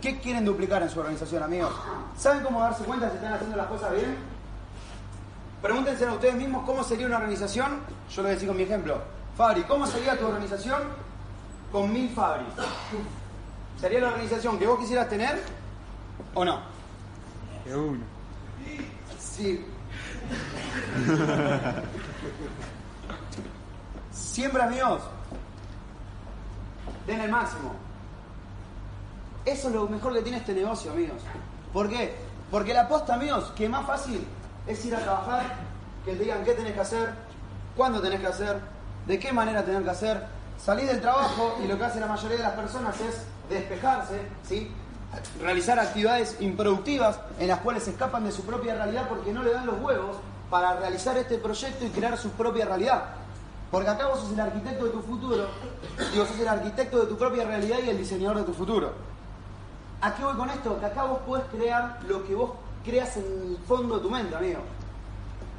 ¿Qué 0.00 0.18
quieren 0.20 0.44
duplicar 0.44 0.82
en 0.82 0.90
su 0.90 1.00
organización, 1.00 1.42
amigos? 1.42 1.72
¿Saben 2.16 2.42
cómo 2.42 2.60
darse 2.60 2.84
cuenta 2.84 3.10
si 3.10 3.16
están 3.16 3.32
haciendo 3.34 3.56
las 3.56 3.66
cosas 3.66 3.92
bien? 3.92 4.16
Pregúntense 5.60 6.06
a 6.06 6.12
ustedes 6.12 6.34
mismos 6.34 6.64
cómo 6.64 6.82
sería 6.82 7.06
una 7.06 7.16
organización. 7.18 7.80
Yo 8.10 8.16
lo 8.16 8.22
voy 8.22 8.30
a 8.30 8.34
decir 8.34 8.48
con 8.48 8.56
mi 8.56 8.64
ejemplo. 8.64 9.00
Fabri, 9.36 9.62
¿cómo 9.62 9.86
sería 9.86 10.18
tu 10.18 10.26
organización 10.26 10.82
con 11.70 11.92
mil 11.92 12.10
Fabris? 12.10 12.48
¿Sería 13.80 14.00
la 14.00 14.08
organización 14.08 14.58
que 14.58 14.66
vos 14.66 14.78
quisieras 14.80 15.08
tener 15.08 15.40
o 16.34 16.44
no? 16.44 16.60
De 17.64 17.76
uno. 17.76 18.04
Sí. 19.18 19.64
Siempre 24.10 24.62
amigos, 24.62 25.02
den 27.06 27.20
el 27.20 27.30
máximo. 27.30 27.74
Eso 29.44 29.68
es 29.68 29.74
lo 29.74 29.88
mejor 29.88 30.12
que 30.14 30.22
tiene 30.22 30.38
este 30.38 30.54
negocio, 30.54 30.92
amigos. 30.92 31.20
¿Por 31.72 31.88
qué? 31.88 32.14
Porque 32.50 32.72
la 32.72 32.86
posta, 32.88 33.14
amigos, 33.14 33.52
que 33.56 33.68
más 33.68 33.86
fácil 33.86 34.24
es 34.66 34.84
ir 34.84 34.94
a 34.94 35.00
trabajar, 35.00 35.56
que 36.04 36.12
te 36.12 36.24
digan 36.24 36.44
qué 36.44 36.52
tenés 36.52 36.74
que 36.74 36.80
hacer, 36.80 37.10
cuándo 37.76 38.00
tenés 38.00 38.20
que 38.20 38.26
hacer, 38.26 38.60
de 39.06 39.18
qué 39.18 39.32
manera 39.32 39.64
tenés 39.64 39.82
que 39.82 39.90
hacer. 39.90 40.26
Salir 40.62 40.86
del 40.86 41.00
trabajo 41.00 41.58
y 41.62 41.66
lo 41.66 41.76
que 41.76 41.84
hace 41.84 41.98
la 41.98 42.06
mayoría 42.06 42.36
de 42.36 42.42
las 42.44 42.52
personas 42.52 43.00
es 43.00 43.22
despejarse, 43.48 44.20
¿sí? 44.46 44.70
realizar 45.40 45.78
actividades 45.78 46.36
improductivas 46.40 47.18
en 47.38 47.48
las 47.48 47.60
cuales 47.60 47.86
escapan 47.86 48.24
de 48.24 48.32
su 48.32 48.42
propia 48.44 48.74
realidad 48.74 49.08
porque 49.08 49.32
no 49.32 49.42
le 49.42 49.52
dan 49.52 49.66
los 49.66 49.78
huevos 49.80 50.16
para 50.48 50.74
realizar 50.74 51.16
este 51.18 51.38
proyecto 51.38 51.84
y 51.84 51.88
crear 51.88 52.16
su 52.16 52.30
propia 52.30 52.64
realidad. 52.64 53.04
Porque 53.70 53.88
acá 53.88 54.06
vos 54.06 54.20
sos 54.20 54.32
el 54.32 54.40
arquitecto 54.40 54.84
de 54.84 54.90
tu 54.90 55.00
futuro, 55.00 55.48
y 56.14 56.18
vos 56.18 56.28
sos 56.28 56.38
el 56.38 56.48
arquitecto 56.48 57.00
de 57.00 57.06
tu 57.06 57.16
propia 57.16 57.44
realidad 57.44 57.78
y 57.84 57.88
el 57.88 57.96
diseñador 57.96 58.38
de 58.38 58.44
tu 58.44 58.52
futuro. 58.52 58.92
¿A 60.02 60.12
qué 60.16 60.24
voy 60.24 60.34
con 60.34 60.50
esto? 60.50 60.80
Que 60.80 60.86
acá 60.86 61.04
vos 61.04 61.20
podés 61.20 61.44
crear 61.44 62.00
lo 62.08 62.26
que 62.26 62.34
vos 62.34 62.50
creas 62.84 63.16
en 63.18 63.22
el 63.22 63.58
fondo 63.68 63.94
de 63.94 64.00
tu 64.02 64.10
mente, 64.10 64.34
amigo. 64.34 64.58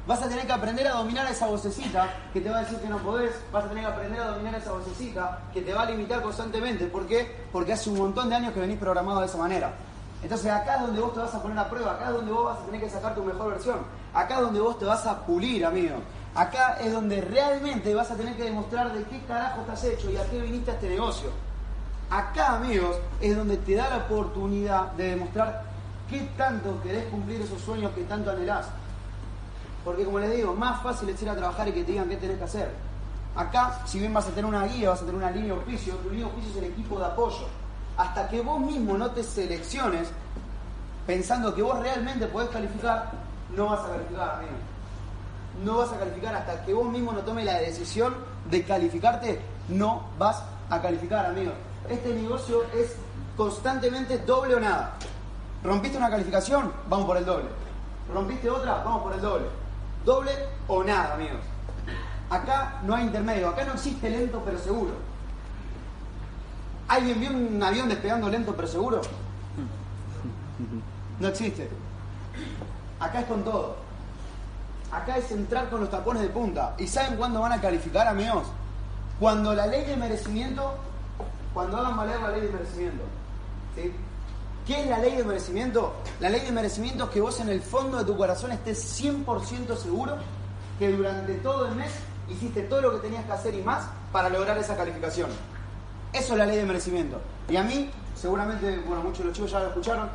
Vas 0.06 0.20
a 0.20 0.28
tener 0.28 0.46
que 0.46 0.52
aprender 0.52 0.86
a 0.86 0.92
dominar 0.92 1.26
esa 1.32 1.46
vocecita 1.46 2.10
que 2.30 2.42
te 2.42 2.50
va 2.50 2.58
a 2.58 2.60
decir 2.60 2.78
que 2.78 2.88
no 2.88 2.98
podés. 2.98 3.32
Vas 3.50 3.64
a 3.64 3.68
tener 3.68 3.84
que 3.84 3.90
aprender 3.90 4.20
a 4.20 4.32
dominar 4.32 4.54
esa 4.56 4.72
vocecita 4.72 5.40
que 5.54 5.62
te 5.62 5.72
va 5.72 5.84
a 5.84 5.86
limitar 5.86 6.20
constantemente. 6.20 6.84
¿Por 6.88 7.06
qué? 7.06 7.46
Porque 7.50 7.72
hace 7.72 7.88
un 7.88 7.96
montón 7.96 8.28
de 8.28 8.34
años 8.34 8.52
que 8.52 8.60
venís 8.60 8.78
programado 8.78 9.20
de 9.20 9.26
esa 9.26 9.38
manera. 9.38 9.72
Entonces 10.22 10.52
acá 10.52 10.74
es 10.74 10.82
donde 10.82 11.00
vos 11.00 11.14
te 11.14 11.20
vas 11.20 11.34
a 11.34 11.42
poner 11.42 11.58
a 11.58 11.70
prueba, 11.70 11.92
acá 11.92 12.08
es 12.08 12.12
donde 12.12 12.32
vos 12.32 12.44
vas 12.44 12.58
a 12.58 12.66
tener 12.66 12.80
que 12.82 12.90
sacar 12.90 13.14
tu 13.14 13.22
mejor 13.22 13.50
versión, 13.50 13.78
acá 14.12 14.36
es 14.36 14.40
donde 14.40 14.60
vos 14.60 14.78
te 14.78 14.84
vas 14.84 15.06
a 15.06 15.24
pulir, 15.24 15.64
amigo. 15.64 15.96
Acá 16.34 16.78
es 16.80 16.92
donde 16.92 17.22
realmente 17.22 17.94
vas 17.94 18.10
a 18.10 18.14
tener 18.14 18.36
que 18.36 18.44
demostrar 18.44 18.92
de 18.92 19.04
qué 19.04 19.22
carajo 19.24 19.62
estás 19.62 19.84
hecho 19.84 20.10
y 20.10 20.16
a 20.16 20.24
qué 20.30 20.40
viniste 20.40 20.70
a 20.70 20.74
este 20.74 20.90
negocio. 20.90 21.30
Acá, 22.14 22.54
amigos, 22.54 22.94
es 23.20 23.36
donde 23.36 23.56
te 23.56 23.74
da 23.74 23.90
la 23.90 23.96
oportunidad 23.96 24.92
de 24.92 25.16
demostrar 25.16 25.64
qué 26.08 26.20
tanto 26.36 26.80
querés 26.80 27.06
cumplir 27.06 27.40
esos 27.40 27.60
sueños 27.60 27.90
que 27.90 28.04
tanto 28.04 28.30
anhelás. 28.30 28.66
Porque 29.84 30.04
como 30.04 30.20
les 30.20 30.36
digo, 30.36 30.54
más 30.54 30.80
fácil 30.80 31.08
es 31.08 31.20
ir 31.20 31.28
a 31.28 31.34
trabajar 31.34 31.66
y 31.66 31.72
que 31.72 31.82
te 31.82 31.90
digan 31.90 32.08
qué 32.08 32.16
tenés 32.16 32.38
que 32.38 32.44
hacer. 32.44 32.70
Acá, 33.34 33.80
si 33.84 33.98
bien 33.98 34.14
vas 34.14 34.28
a 34.28 34.30
tener 34.30 34.44
una 34.44 34.64
guía, 34.64 34.90
vas 34.90 35.02
a 35.02 35.06
tener 35.06 35.16
una 35.16 35.32
línea 35.32 35.54
de 35.54 35.58
auspicio, 35.58 35.94
tu 35.96 36.10
línea 36.10 36.26
de 36.26 36.30
auspicio 36.30 36.52
es 36.52 36.58
el 36.58 36.70
equipo 36.70 37.00
de 37.00 37.06
apoyo. 37.06 37.48
Hasta 37.96 38.28
que 38.28 38.40
vos 38.42 38.60
mismo 38.60 38.96
no 38.96 39.10
te 39.10 39.24
selecciones 39.24 40.06
pensando 41.08 41.52
que 41.52 41.62
vos 41.62 41.80
realmente 41.80 42.28
podés 42.28 42.50
calificar, 42.50 43.10
no 43.56 43.70
vas 43.70 43.80
a 43.80 43.88
calificar, 43.88 44.30
amigo. 44.36 44.52
No 45.64 45.78
vas 45.78 45.92
a 45.92 45.98
calificar 45.98 46.32
hasta 46.36 46.64
que 46.64 46.74
vos 46.74 46.88
mismo 46.88 47.10
no 47.10 47.22
tomes 47.22 47.44
la 47.44 47.58
decisión 47.58 48.14
de 48.48 48.62
calificarte, 48.62 49.40
no 49.68 50.04
vas 50.16 50.44
a 50.70 50.80
calificar, 50.80 51.26
amigo. 51.26 51.50
Este 51.88 52.14
negocio 52.14 52.62
es 52.74 52.96
constantemente 53.36 54.18
doble 54.18 54.54
o 54.54 54.60
nada. 54.60 54.94
¿Rompiste 55.62 55.98
una 55.98 56.10
calificación? 56.10 56.72
Vamos 56.88 57.06
por 57.06 57.16
el 57.16 57.24
doble. 57.24 57.46
¿Rompiste 58.12 58.48
otra? 58.50 58.82
Vamos 58.84 59.02
por 59.02 59.12
el 59.12 59.20
doble. 59.20 59.46
Doble 60.04 60.30
o 60.68 60.82
nada, 60.82 61.14
amigos. 61.14 61.40
Acá 62.30 62.80
no 62.84 62.94
hay 62.94 63.04
intermedio, 63.04 63.48
acá 63.48 63.64
no 63.64 63.74
existe 63.74 64.10
lento 64.10 64.42
pero 64.44 64.58
seguro. 64.58 64.92
¿Alguien 66.88 67.20
vio 67.20 67.30
un 67.30 67.62
avión 67.62 67.88
despegando 67.88 68.28
lento 68.28 68.54
pero 68.54 68.68
seguro? 68.68 69.00
No 71.20 71.28
existe. 71.28 71.68
Acá 73.00 73.20
es 73.20 73.26
con 73.26 73.44
todo. 73.44 73.76
Acá 74.90 75.16
es 75.16 75.30
entrar 75.32 75.68
con 75.70 75.80
los 75.80 75.90
tapones 75.90 76.22
de 76.22 76.28
punta. 76.28 76.74
¿Y 76.78 76.86
saben 76.86 77.16
cuándo 77.16 77.40
van 77.40 77.52
a 77.52 77.60
calificar, 77.60 78.06
amigos? 78.06 78.46
Cuando 79.18 79.54
la 79.54 79.66
ley 79.66 79.84
de 79.84 79.96
merecimiento, 79.96 80.74
cuando 81.54 81.78
hagan 81.78 81.96
valer 81.96 82.20
la 82.20 82.30
ley 82.30 82.40
de 82.42 82.50
merecimiento. 82.50 83.04
¿Sí? 83.76 83.92
¿Qué 84.66 84.80
es 84.80 84.86
la 84.88 84.98
ley 84.98 85.16
de 85.16 85.24
merecimiento? 85.24 85.94
La 86.20 86.28
ley 86.28 86.40
de 86.40 86.50
merecimiento 86.50 87.04
es 87.04 87.10
que 87.10 87.20
vos 87.20 87.38
en 87.40 87.48
el 87.48 87.62
fondo 87.62 87.98
de 87.98 88.04
tu 88.04 88.16
corazón 88.16 88.50
estés 88.52 89.00
100% 89.00 89.76
seguro 89.76 90.16
que 90.78 90.90
durante 90.90 91.34
todo 91.34 91.68
el 91.68 91.76
mes 91.76 91.92
hiciste 92.28 92.62
todo 92.62 92.80
lo 92.80 92.92
que 92.92 93.06
tenías 93.06 93.24
que 93.24 93.32
hacer 93.32 93.54
y 93.54 93.62
más 93.62 93.86
para 94.10 94.28
lograr 94.28 94.56
esa 94.58 94.76
calificación. 94.76 95.30
Eso 96.12 96.32
es 96.32 96.38
la 96.38 96.46
ley 96.46 96.56
de 96.56 96.64
merecimiento. 96.64 97.20
Y 97.48 97.56
a 97.56 97.62
mí, 97.62 97.90
seguramente, 98.14 98.78
bueno, 98.86 99.02
muchos 99.02 99.18
de 99.18 99.24
los 99.26 99.34
chicos 99.34 99.50
ya 99.50 99.60
lo 99.60 99.68
escucharon, 99.68 100.08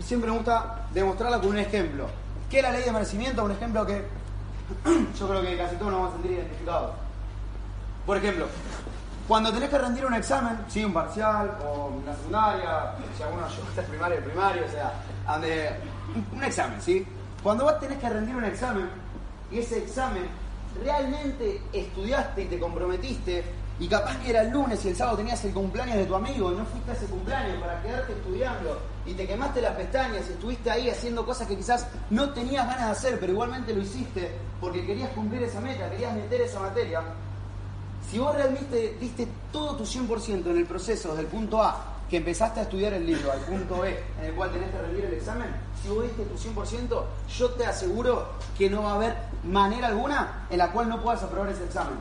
siempre 0.00 0.30
me 0.30 0.36
gusta 0.36 0.86
demostrarla 0.92 1.38
con 1.38 1.50
un 1.50 1.58
ejemplo. 1.58 2.06
¿Qué 2.50 2.58
es 2.58 2.62
la 2.62 2.72
ley 2.72 2.82
de 2.82 2.92
merecimiento? 2.92 3.44
Un 3.44 3.52
ejemplo 3.52 3.86
que 3.86 4.04
yo 5.18 5.28
creo 5.28 5.42
que 5.42 5.56
casi 5.56 5.76
todos 5.76 5.92
nos 5.92 6.00
vamos 6.00 6.10
a 6.10 6.12
sentir 6.14 6.32
identificados. 6.32 6.90
Por 8.04 8.16
ejemplo, 8.16 8.46
cuando 9.28 9.52
tenés 9.52 9.70
que 9.70 9.78
rendir 9.78 10.04
un 10.04 10.14
examen, 10.14 10.58
sí, 10.68 10.84
un 10.84 10.92
parcial 10.92 11.56
o 11.64 11.92
una 12.02 12.14
secundaria, 12.14 12.94
si 13.16 13.22
alguno 13.22 13.48
yo 13.48 13.82
primario, 13.84 14.24
primario, 14.24 14.64
o 14.66 14.70
sea, 14.70 14.92
un 16.32 16.44
examen, 16.44 16.80
¿sí? 16.82 17.06
Cuando 17.42 17.64
vos 17.64 17.78
tenés 17.80 17.98
que 17.98 18.08
rendir 18.08 18.36
un 18.36 18.44
examen 18.44 18.88
y 19.50 19.58
ese 19.58 19.78
examen 19.78 20.26
realmente 20.82 21.60
estudiaste 21.72 22.42
y 22.42 22.46
te 22.46 22.58
comprometiste 22.58 23.44
y 23.78 23.88
capaz 23.88 24.16
que 24.18 24.30
era 24.30 24.42
el 24.42 24.50
lunes 24.50 24.84
y 24.84 24.88
el 24.88 24.96
sábado 24.96 25.18
tenías 25.18 25.44
el 25.44 25.52
cumpleaños 25.52 25.96
de 25.96 26.06
tu 26.06 26.14
amigo 26.14 26.52
y 26.52 26.56
no 26.56 26.64
fuiste 26.64 26.90
a 26.90 26.94
ese 26.94 27.06
cumpleaños 27.06 27.60
para 27.60 27.82
quedarte 27.82 28.12
estudiando 28.12 28.80
y 29.04 29.14
te 29.14 29.26
quemaste 29.26 29.60
las 29.60 29.74
pestañas 29.74 30.28
y 30.28 30.32
estuviste 30.32 30.70
ahí 30.70 30.88
haciendo 30.88 31.26
cosas 31.26 31.48
que 31.48 31.56
quizás 31.56 31.88
no 32.10 32.30
tenías 32.30 32.66
ganas 32.66 32.86
de 32.86 32.92
hacer, 32.92 33.20
pero 33.20 33.32
igualmente 33.32 33.74
lo 33.74 33.82
hiciste 33.82 34.36
porque 34.60 34.86
querías 34.86 35.10
cumplir 35.10 35.42
esa 35.42 35.60
meta, 35.60 35.90
querías 35.90 36.14
meter 36.14 36.42
esa 36.42 36.60
materia, 36.60 37.02
si 38.10 38.18
vos 38.18 38.34
realmente 38.34 38.96
diste 39.00 39.26
todo 39.50 39.76
tu 39.76 39.84
100% 39.84 40.46
en 40.46 40.56
el 40.56 40.66
proceso, 40.66 41.08
desde 41.10 41.22
el 41.22 41.28
punto 41.28 41.62
A, 41.62 41.92
que 42.10 42.18
empezaste 42.18 42.60
a 42.60 42.64
estudiar 42.64 42.92
el 42.92 43.06
libro, 43.06 43.32
al 43.32 43.40
punto 43.40 43.80
B, 43.80 43.98
en 44.20 44.24
el 44.26 44.34
cual 44.34 44.52
tenés 44.52 44.70
que 44.70 44.78
rendir 44.78 45.04
el 45.06 45.14
examen, 45.14 45.48
si 45.82 45.88
vos 45.88 46.02
diste 46.02 46.24
tu 46.24 46.34
100%, 46.34 47.02
yo 47.38 47.50
te 47.52 47.64
aseguro 47.64 48.28
que 48.58 48.68
no 48.68 48.82
va 48.82 48.92
a 48.92 48.94
haber 48.96 49.16
manera 49.44 49.88
alguna 49.88 50.46
en 50.50 50.58
la 50.58 50.70
cual 50.72 50.88
no 50.90 51.02
puedas 51.02 51.22
aprobar 51.22 51.48
ese 51.48 51.64
examen. 51.64 51.94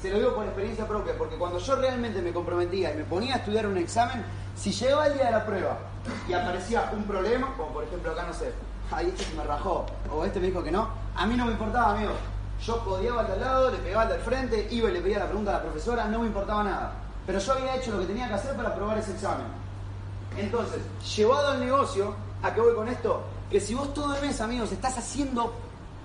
Se 0.00 0.10
lo 0.10 0.18
digo 0.18 0.34
con 0.34 0.46
experiencia 0.46 0.88
propia, 0.88 1.12
porque 1.18 1.36
cuando 1.36 1.58
yo 1.58 1.76
realmente 1.76 2.22
me 2.22 2.32
comprometía 2.32 2.94
y 2.94 2.96
me 2.96 3.04
ponía 3.04 3.34
a 3.34 3.38
estudiar 3.38 3.66
un 3.66 3.76
examen, 3.76 4.24
si 4.56 4.72
llegaba 4.72 5.08
el 5.08 5.14
día 5.14 5.26
de 5.26 5.32
la 5.32 5.44
prueba 5.44 5.78
y 6.26 6.32
aparecía 6.32 6.90
un 6.94 7.04
problema, 7.04 7.54
como 7.54 7.74
por 7.74 7.84
ejemplo 7.84 8.12
acá 8.12 8.24
no 8.26 8.32
sé, 8.32 8.52
ahí 8.90 9.08
este 9.08 9.24
se 9.24 9.34
me 9.34 9.44
rajó, 9.44 9.84
o 10.10 10.24
este 10.24 10.40
me 10.40 10.46
dijo 10.46 10.64
que 10.64 10.70
no, 10.70 10.88
a 11.14 11.26
mí 11.26 11.36
no 11.36 11.44
me 11.44 11.52
importaba, 11.52 11.94
amigo. 11.94 12.12
Yo 12.64 12.84
podía 12.84 13.12
al 13.18 13.26
de 13.26 13.32
al 13.32 13.40
lado, 13.40 13.70
le 13.70 13.78
pegaba 13.78 14.02
al 14.02 14.08
del 14.10 14.20
frente, 14.20 14.68
iba 14.70 14.90
y 14.90 14.92
le 14.92 15.00
pedía 15.00 15.20
la 15.20 15.26
pregunta 15.26 15.50
a 15.50 15.54
la 15.54 15.62
profesora, 15.62 16.06
no 16.06 16.20
me 16.20 16.26
importaba 16.26 16.62
nada. 16.62 16.92
Pero 17.26 17.38
yo 17.38 17.52
había 17.52 17.76
hecho 17.76 17.92
lo 17.92 18.00
que 18.00 18.06
tenía 18.06 18.28
que 18.28 18.34
hacer 18.34 18.54
para 18.54 18.70
aprobar 18.70 18.98
ese 18.98 19.12
examen. 19.12 19.46
Entonces, 20.36 20.80
llevado 21.16 21.48
al 21.48 21.60
negocio, 21.60 22.14
¿a 22.42 22.54
qué 22.54 22.60
voy 22.60 22.74
con 22.74 22.88
esto? 22.88 23.22
Que 23.50 23.60
si 23.60 23.74
vos 23.74 23.92
todo 23.94 24.14
el 24.14 24.22
mes, 24.22 24.40
amigos, 24.40 24.70
estás 24.72 24.98
haciendo 24.98 25.54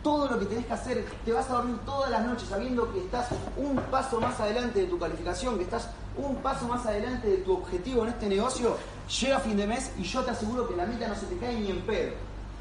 todo 0.01 0.27
lo 0.27 0.39
que 0.39 0.45
tenés 0.45 0.67
que 0.67 0.74
hacer, 0.74 1.05
te 1.25 1.31
vas 1.31 1.50
a 1.50 1.53
dormir 1.53 1.77
todas 1.83 2.12
las 2.12 2.24
noches 2.24 2.47
sabiendo 2.47 2.91
que 2.93 3.00
estás 3.00 3.27
un 3.57 3.75
paso 3.89 4.21
más 4.21 4.39
adelante 4.39 4.81
de 4.81 4.85
tu 4.85 5.00
calificación, 5.00 5.57
que 5.57 5.63
estás 5.63 5.89
un 6.15 6.35
paso 6.38 6.67
más 6.67 6.85
adelante 6.85 7.27
de 7.27 7.38
tu 7.38 7.53
objetivo 7.53 8.03
en 8.03 8.09
este 8.09 8.27
negocio, 8.27 8.77
llega 9.19 9.39
fin 9.39 9.57
de 9.57 9.65
mes 9.65 9.91
y 9.97 10.03
yo 10.03 10.24
te 10.24 10.29
aseguro 10.29 10.67
que 10.67 10.75
la 10.75 10.85
meta 10.85 11.07
no 11.07 11.15
se 11.15 11.25
te 11.25 11.38
cae 11.38 11.59
ni 11.59 11.71
en 11.71 11.81
pedo. 11.81 12.13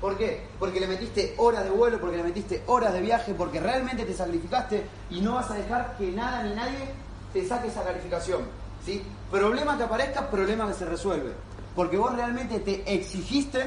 ¿Por 0.04 0.18
qué? 0.18 0.38
Porque 0.58 0.80
le 0.80 0.86
metiste 0.86 1.34
horas 1.38 1.64
de 1.64 1.70
vuelo, 1.70 1.98
porque 1.98 2.18
le 2.18 2.24
metiste 2.24 2.62
horas 2.66 2.92
de 2.92 3.00
viaje, 3.00 3.32
porque 3.32 3.58
realmente 3.58 4.04
te 4.04 4.12
sacrificaste 4.12 4.84
y 5.08 5.22
no 5.22 5.36
vas 5.36 5.50
a 5.50 5.54
dejar 5.54 5.96
que 5.96 6.12
nada 6.12 6.42
ni 6.42 6.54
nadie 6.54 6.90
te 7.32 7.48
saque 7.48 7.68
esa 7.68 7.82
calificación. 7.82 8.42
¿sí? 8.84 9.02
Problema 9.30 9.78
que 9.78 9.84
aparezca, 9.84 10.28
problema 10.28 10.68
que 10.68 10.74
se 10.74 10.84
resuelve. 10.84 11.32
Porque 11.74 11.96
vos 11.96 12.14
realmente 12.14 12.60
te 12.60 12.82
exigiste 12.94 13.66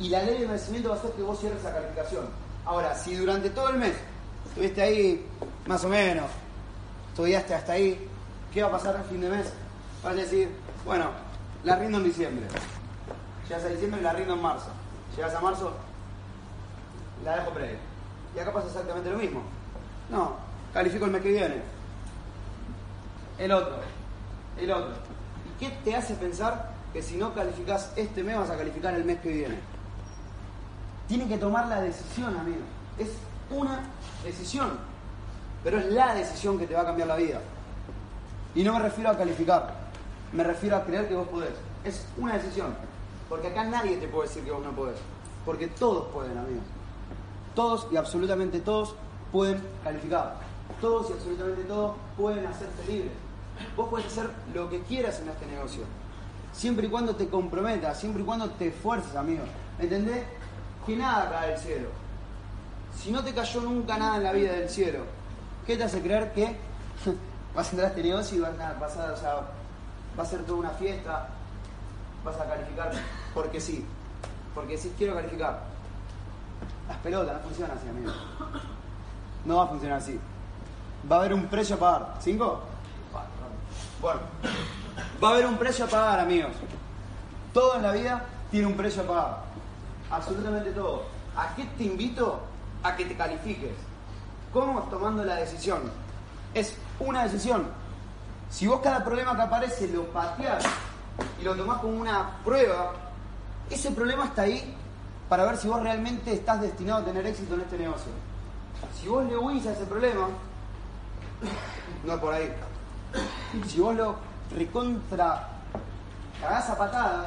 y 0.00 0.08
la 0.08 0.24
ley 0.24 0.40
de 0.40 0.48
merecimiento 0.48 0.88
va 0.88 0.96
a 0.96 0.98
hacer 0.98 1.12
que 1.12 1.22
vos 1.22 1.38
cierres 1.38 1.60
esa 1.60 1.72
calificación. 1.72 2.24
Ahora, 2.64 2.92
si 2.96 3.14
durante 3.14 3.50
todo 3.50 3.68
el 3.68 3.76
mes 3.76 3.94
estuviste 4.48 4.82
ahí, 4.82 5.24
más 5.68 5.84
o 5.84 5.88
menos, 5.88 6.26
estudiaste 7.10 7.54
hasta 7.54 7.74
ahí, 7.74 8.08
¿qué 8.52 8.60
va 8.60 8.70
a 8.70 8.72
pasar 8.72 8.96
al 8.96 9.04
fin 9.04 9.20
de 9.20 9.28
mes? 9.28 9.52
Vas 10.02 10.14
a 10.14 10.16
decir, 10.16 10.48
bueno, 10.84 11.10
la 11.62 11.76
rindo 11.76 11.98
en 11.98 12.04
diciembre. 12.04 12.48
Ya 13.50 13.56
a 13.56 13.68
diciembre 13.68 14.00
y 14.00 14.04
la 14.04 14.12
rindo 14.12 14.34
en 14.34 14.42
marzo. 14.42 14.68
Llegas 15.16 15.34
a 15.34 15.40
marzo, 15.40 15.72
la 17.24 17.34
dejo 17.34 17.50
previa. 17.50 17.80
Y 18.36 18.38
acá 18.38 18.52
pasa 18.52 18.68
exactamente 18.68 19.10
lo 19.10 19.18
mismo. 19.18 19.42
No, 20.08 20.36
califico 20.72 21.06
el 21.06 21.10
mes 21.10 21.20
que 21.20 21.32
viene. 21.32 21.56
El 23.38 23.50
otro, 23.50 23.74
el 24.56 24.70
otro. 24.70 24.92
¿Y 25.44 25.58
qué 25.58 25.76
te 25.84 25.96
hace 25.96 26.14
pensar 26.14 26.70
que 26.92 27.02
si 27.02 27.16
no 27.16 27.34
calificas 27.34 27.92
este 27.96 28.22
mes 28.22 28.38
vas 28.38 28.50
a 28.50 28.56
calificar 28.56 28.94
el 28.94 29.04
mes 29.04 29.18
que 29.18 29.30
viene? 29.30 29.58
Tiene 31.08 31.26
que 31.26 31.36
tomar 31.36 31.66
la 31.66 31.80
decisión, 31.80 32.36
amigo. 32.36 32.62
Es 32.98 33.08
una 33.50 33.80
decisión. 34.24 34.78
Pero 35.64 35.80
es 35.80 35.86
la 35.86 36.14
decisión 36.14 36.56
que 36.56 36.68
te 36.68 36.74
va 36.74 36.82
a 36.82 36.86
cambiar 36.86 37.08
la 37.08 37.16
vida. 37.16 37.40
Y 38.54 38.62
no 38.62 38.74
me 38.74 38.78
refiero 38.78 39.10
a 39.10 39.18
calificar, 39.18 39.74
me 40.32 40.44
refiero 40.44 40.76
a 40.76 40.84
creer 40.84 41.08
que 41.08 41.16
vos 41.16 41.26
podés. 41.26 41.54
Es 41.82 42.06
una 42.16 42.34
decisión. 42.34 42.89
Porque 43.30 43.46
acá 43.46 43.62
nadie 43.64 43.96
te 43.96 44.08
puede 44.08 44.28
decir 44.28 44.44
que 44.44 44.50
vos 44.50 44.62
no 44.62 44.72
podés. 44.72 44.98
Porque 45.46 45.68
todos 45.68 46.08
pueden, 46.08 46.36
amigos. 46.36 46.64
Todos 47.54 47.86
y 47.92 47.96
absolutamente 47.96 48.58
todos 48.58 48.96
pueden 49.30 49.62
calificar. 49.84 50.34
Todos 50.80 51.10
y 51.10 51.12
absolutamente 51.12 51.62
todos 51.62 51.96
pueden 52.16 52.44
hacerse 52.44 52.84
libres. 52.88 53.12
Vos 53.76 53.88
puedes 53.88 54.08
hacer 54.08 54.30
lo 54.52 54.68
que 54.68 54.82
quieras 54.82 55.20
en 55.20 55.28
este 55.28 55.46
negocio. 55.46 55.84
Siempre 56.52 56.88
y 56.88 56.90
cuando 56.90 57.14
te 57.14 57.28
comprometas, 57.28 58.00
siempre 58.00 58.22
y 58.22 58.26
cuando 58.26 58.50
te 58.50 58.68
esfuerces, 58.68 59.14
amigo. 59.14 59.44
¿Entendés? 59.78 60.24
Que 60.84 60.96
nada 60.96 61.30
cae 61.30 61.50
del 61.50 61.58
cielo. 61.58 61.88
Si 62.98 63.12
no 63.12 63.22
te 63.22 63.32
cayó 63.32 63.60
nunca 63.60 63.96
nada 63.96 64.16
en 64.16 64.24
la 64.24 64.32
vida 64.32 64.52
del 64.52 64.68
cielo, 64.68 65.04
¿qué 65.66 65.76
te 65.76 65.84
hace 65.84 66.02
creer 66.02 66.32
que 66.32 66.46
vas 67.54 67.68
a 67.68 67.70
entrar 67.70 67.86
a 67.86 67.90
este 67.90 68.02
negocio 68.02 68.38
y 68.38 68.40
vas 68.40 68.58
a, 68.58 68.72
vas 68.74 68.96
a, 68.96 69.12
o 69.12 69.16
sea, 69.16 69.34
va 70.18 70.22
a 70.24 70.26
ser 70.26 70.40
toda 70.42 70.58
una 70.58 70.70
fiesta? 70.70 71.28
Vas 72.24 72.40
a 72.40 72.44
calificar 72.46 72.92
porque 73.34 73.60
sí. 73.60 73.84
Porque 74.54 74.76
sí 74.76 74.92
quiero 74.96 75.14
calificar. 75.14 75.60
Las 76.88 76.98
pelotas 76.98 77.36
no 77.36 77.40
funcionan 77.40 77.76
así, 77.76 77.88
amigo. 77.88 78.12
No 79.44 79.56
va 79.56 79.64
a 79.64 79.66
funcionar 79.68 79.98
así. 79.98 80.20
Va 81.10 81.16
a 81.16 81.18
haber 81.20 81.34
un 81.34 81.46
precio 81.46 81.76
a 81.76 81.78
pagar. 81.78 82.16
¿Cinco? 82.20 82.60
Bueno, 84.00 84.20
va 85.22 85.28
a 85.28 85.32
haber 85.32 85.46
un 85.46 85.56
precio 85.56 85.84
a 85.84 85.88
pagar, 85.88 86.20
amigos. 86.20 86.52
Todo 87.52 87.76
en 87.76 87.82
la 87.82 87.92
vida 87.92 88.24
tiene 88.50 88.66
un 88.66 88.74
precio 88.74 89.02
a 89.02 89.06
pagar. 89.06 89.38
Absolutamente 90.10 90.70
todo. 90.72 91.04
¿A 91.36 91.54
qué 91.54 91.64
te 91.76 91.84
invito? 91.84 92.40
A 92.82 92.96
que 92.96 93.04
te 93.04 93.16
califiques. 93.16 93.76
¿Cómo? 94.52 94.80
Tomando 94.84 95.24
la 95.24 95.36
decisión. 95.36 95.82
Es 96.54 96.76
una 96.98 97.24
decisión. 97.24 97.68
Si 98.50 98.66
vos 98.66 98.80
cada 98.82 99.04
problema 99.04 99.36
que 99.36 99.42
aparece 99.42 99.88
lo 99.88 100.06
pateás 100.06 100.64
y 101.40 101.44
lo 101.44 101.54
tomás 101.56 101.78
como 101.78 102.00
una 102.00 102.38
prueba, 102.44 102.92
ese 103.70 103.90
problema 103.92 104.26
está 104.26 104.42
ahí 104.42 104.74
para 105.28 105.44
ver 105.44 105.56
si 105.56 105.68
vos 105.68 105.82
realmente 105.82 106.32
estás 106.32 106.60
destinado 106.60 107.00
a 107.00 107.04
tener 107.04 107.26
éxito 107.26 107.54
en 107.54 107.62
este 107.62 107.78
negocio. 107.78 108.12
Si 109.00 109.08
vos 109.08 109.24
le 109.24 109.36
huís 109.36 109.66
a 109.66 109.72
ese 109.72 109.84
problema, 109.86 110.28
no 112.04 112.12
es 112.12 112.20
por 112.20 112.34
ahí. 112.34 112.52
Si 113.66 113.80
vos 113.80 113.94
lo 113.94 114.16
recontra 114.54 115.48
cagás 116.40 116.70
a 116.70 116.78
patadas 116.78 117.26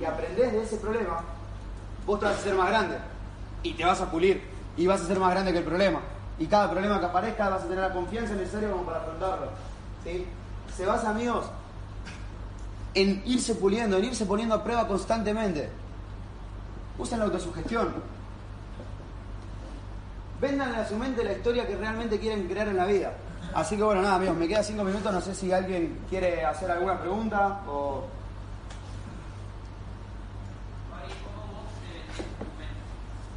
y 0.00 0.04
aprendés 0.04 0.52
de 0.52 0.62
ese 0.62 0.76
problema, 0.76 1.20
vos 2.06 2.18
te 2.18 2.26
vas 2.26 2.34
a 2.36 2.38
hacer 2.38 2.54
más 2.54 2.68
grande 2.68 2.98
y 3.62 3.72
te 3.74 3.84
vas 3.84 4.00
a 4.00 4.10
pulir 4.10 4.42
y 4.76 4.86
vas 4.86 5.00
a 5.02 5.06
ser 5.06 5.18
más 5.18 5.30
grande 5.30 5.52
que 5.52 5.58
el 5.58 5.64
problema. 5.64 6.00
Y 6.38 6.46
cada 6.46 6.70
problema 6.70 6.98
que 6.98 7.06
aparezca 7.06 7.50
vas 7.50 7.62
a 7.62 7.66
tener 7.66 7.80
la 7.80 7.92
confianza 7.92 8.34
necesaria 8.34 8.70
como 8.70 8.84
para 8.84 8.98
afrontarlo. 8.98 9.48
¿sí? 10.04 10.26
Se 10.74 10.86
basa, 10.86 11.10
amigos, 11.10 11.46
en 12.94 13.22
irse 13.26 13.54
puliendo, 13.54 13.96
en 13.96 14.04
irse 14.04 14.26
poniendo 14.26 14.54
a 14.54 14.64
prueba 14.64 14.86
constantemente. 14.86 15.70
Usen 16.98 17.18
la 17.18 17.26
autosugestión. 17.26 17.94
Vendan 20.40 20.74
a 20.74 20.86
su 20.86 20.96
mente 20.96 21.22
la 21.22 21.32
historia 21.32 21.66
que 21.66 21.76
realmente 21.76 22.18
quieren 22.18 22.48
crear 22.48 22.68
en 22.68 22.76
la 22.76 22.86
vida. 22.86 23.12
Así 23.54 23.76
que 23.76 23.82
bueno, 23.82 24.02
nada, 24.02 24.16
amigos, 24.16 24.36
me 24.36 24.48
quedan 24.48 24.64
cinco 24.64 24.84
minutos. 24.84 25.12
No 25.12 25.20
sé 25.20 25.34
si 25.34 25.52
alguien 25.52 26.00
quiere 26.08 26.44
hacer 26.44 26.70
alguna 26.70 26.98
pregunta 26.98 27.62
o. 27.68 28.04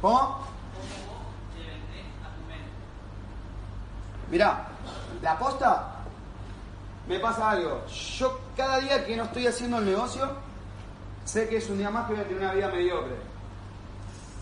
¿Cómo? 0.00 0.44
Mirá, 4.30 4.66
la 5.22 5.38
posta 5.38 5.93
me 7.08 7.18
pasa 7.18 7.50
algo. 7.50 7.84
Yo 7.86 8.40
cada 8.56 8.78
día 8.78 9.04
que 9.04 9.16
no 9.16 9.24
estoy 9.24 9.46
haciendo 9.46 9.78
el 9.78 9.86
negocio, 9.86 10.28
sé 11.24 11.48
que 11.48 11.58
es 11.58 11.68
un 11.68 11.78
día 11.78 11.90
más 11.90 12.06
que 12.06 12.14
voy 12.14 12.22
a 12.22 12.24
tener 12.24 12.42
una 12.42 12.52
vida 12.54 12.68
mediocre. 12.68 13.16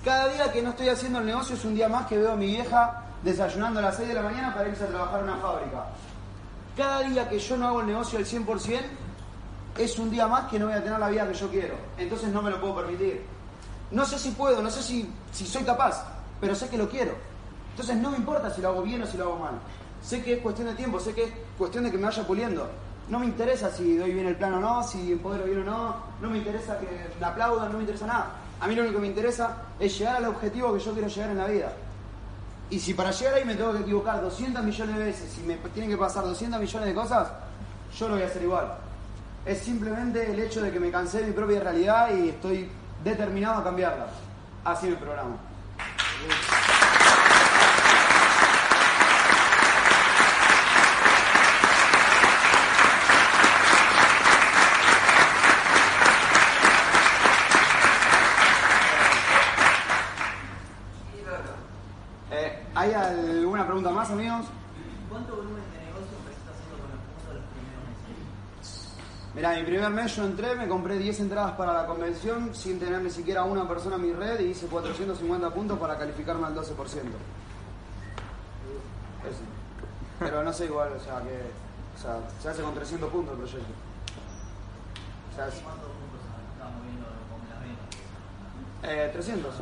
Cada 0.04 0.28
día 0.28 0.52
que 0.52 0.62
no 0.62 0.70
estoy 0.70 0.88
haciendo 0.88 1.20
el 1.20 1.26
negocio 1.26 1.54
es 1.54 1.64
un 1.64 1.74
día 1.74 1.88
más 1.88 2.06
que 2.06 2.18
veo 2.18 2.32
a 2.32 2.36
mi 2.36 2.46
vieja 2.46 3.04
desayunando 3.22 3.78
a 3.78 3.82
las 3.82 3.96
6 3.96 4.08
de 4.08 4.14
la 4.14 4.22
mañana 4.22 4.52
para 4.52 4.68
irse 4.68 4.84
a 4.84 4.88
trabajar 4.88 5.20
en 5.20 5.24
una 5.24 5.36
fábrica. 5.36 5.86
Cada 6.76 7.00
día 7.00 7.28
que 7.28 7.38
yo 7.38 7.56
no 7.56 7.68
hago 7.68 7.80
el 7.80 7.86
negocio 7.86 8.18
al 8.18 8.24
100% 8.24 8.80
es 9.78 9.98
un 9.98 10.10
día 10.10 10.26
más 10.26 10.50
que 10.50 10.58
no 10.58 10.66
voy 10.66 10.74
a 10.74 10.82
tener 10.82 10.98
la 10.98 11.08
vida 11.08 11.28
que 11.28 11.34
yo 11.34 11.48
quiero. 11.48 11.74
Entonces 11.98 12.30
no 12.30 12.42
me 12.42 12.50
lo 12.50 12.60
puedo 12.60 12.76
permitir. 12.76 13.22
No 13.90 14.04
sé 14.04 14.18
si 14.18 14.30
puedo, 14.30 14.62
no 14.62 14.70
sé 14.70 14.82
si, 14.82 15.12
si 15.32 15.46
soy 15.46 15.62
capaz, 15.64 16.04
pero 16.40 16.54
sé 16.54 16.68
que 16.68 16.78
lo 16.78 16.88
quiero. 16.88 17.12
Entonces 17.70 17.96
no 17.96 18.10
me 18.10 18.16
importa 18.16 18.50
si 18.50 18.60
lo 18.60 18.68
hago 18.68 18.82
bien 18.82 19.02
o 19.02 19.06
si 19.06 19.16
lo 19.16 19.24
hago 19.24 19.38
mal. 19.38 19.54
Sé 20.02 20.22
que 20.22 20.34
es 20.34 20.40
cuestión 20.40 20.66
de 20.68 20.74
tiempo, 20.74 20.98
sé 20.98 21.14
que 21.14 21.24
es 21.24 21.32
cuestión 21.56 21.84
de 21.84 21.90
que 21.90 21.96
me 21.96 22.04
vaya 22.04 22.26
puliendo. 22.26 22.68
No 23.08 23.20
me 23.20 23.26
interesa 23.26 23.70
si 23.70 23.96
doy 23.96 24.12
bien 24.12 24.26
el 24.26 24.36
plan 24.36 24.54
o 24.54 24.60
no, 24.60 24.82
si 24.82 25.12
empodero 25.12 25.44
bien 25.44 25.60
o 25.60 25.64
no, 25.64 25.96
no 26.20 26.30
me 26.30 26.38
interesa 26.38 26.78
que 26.78 26.86
me 27.20 27.26
aplaudan, 27.26 27.70
no 27.70 27.78
me 27.78 27.84
interesa 27.84 28.06
nada. 28.06 28.32
A 28.60 28.66
mí 28.66 28.74
lo 28.74 28.82
único 28.82 28.96
que 28.96 29.02
me 29.02 29.08
interesa 29.08 29.56
es 29.78 29.96
llegar 29.98 30.16
al 30.16 30.26
objetivo 30.26 30.72
que 30.72 30.80
yo 30.80 30.92
quiero 30.92 31.08
llegar 31.08 31.30
en 31.30 31.38
la 31.38 31.46
vida. 31.46 31.72
Y 32.70 32.80
si 32.80 32.94
para 32.94 33.10
llegar 33.10 33.34
ahí 33.34 33.44
me 33.44 33.54
tengo 33.54 33.72
que 33.72 33.80
equivocar 33.80 34.22
200 34.22 34.64
millones 34.64 34.96
de 34.96 35.04
veces, 35.04 35.30
si 35.30 35.42
me 35.42 35.56
tienen 35.56 35.90
que 35.90 35.96
pasar 35.96 36.24
200 36.24 36.60
millones 36.60 36.88
de 36.88 36.94
cosas, 36.94 37.28
yo 37.96 38.08
lo 38.08 38.14
voy 38.14 38.22
a 38.22 38.26
hacer 38.26 38.42
igual. 38.42 38.72
Es 39.44 39.58
simplemente 39.58 40.32
el 40.32 40.40
hecho 40.40 40.62
de 40.62 40.70
que 40.70 40.80
me 40.80 40.90
cansé 40.90 41.20
de 41.20 41.26
mi 41.26 41.32
propia 41.32 41.60
realidad 41.60 42.10
y 42.14 42.30
estoy 42.30 42.68
determinado 43.04 43.60
a 43.60 43.64
cambiarla. 43.64 44.06
Así 44.64 44.86
es 44.86 44.92
el 44.92 44.98
programa. 44.98 45.36
Eh, 62.34 62.66
¿Hay 62.74 62.94
alguna 62.94 63.66
pregunta 63.66 63.90
más, 63.90 64.10
amigos? 64.10 64.46
¿Cuánto 65.10 65.36
volumen 65.36 65.62
de 65.70 65.84
negocio 65.84 66.16
empezaste 66.16 66.50
haciendo 66.50 66.78
con 66.80 66.90
los 66.90 67.00
puntos 67.04 67.34
los 67.34 67.44
primeros 67.52 67.84
meses? 67.92 68.94
Mirá, 69.42 69.56
mi 69.56 69.64
primer 69.64 69.90
mes 69.90 70.14
yo 70.14 70.24
entré, 70.24 70.54
me 70.54 70.68
compré 70.68 70.96
10 70.98 71.18
entradas 71.18 71.50
para 71.56 71.72
la 71.72 71.84
convención 71.84 72.54
sin 72.54 72.78
tener 72.78 73.02
ni 73.02 73.10
siquiera 73.10 73.42
una 73.42 73.66
persona 73.66 73.96
en 73.96 74.02
mi 74.02 74.12
red 74.12 74.38
y 74.38 74.50
hice 74.50 74.66
450 74.68 75.50
puntos 75.52 75.80
para 75.80 75.98
calificarme 75.98 76.46
al 76.46 76.54
12%. 76.54 76.60
Eso. 79.28 79.40
Pero 80.20 80.44
no 80.44 80.52
sé 80.52 80.66
igual, 80.66 80.92
o 80.92 81.00
sea, 81.00 81.20
que 81.22 81.40
o 81.96 82.00
sea, 82.00 82.20
se 82.40 82.48
hace 82.50 82.62
con 82.62 82.72
300 82.72 83.10
puntos 83.10 83.34
el 83.34 83.38
proyecto. 83.40 83.72
O 85.32 85.34
sea, 85.34 85.48
es- 85.48 85.54
eh, 88.84 89.10
300. 89.12 89.54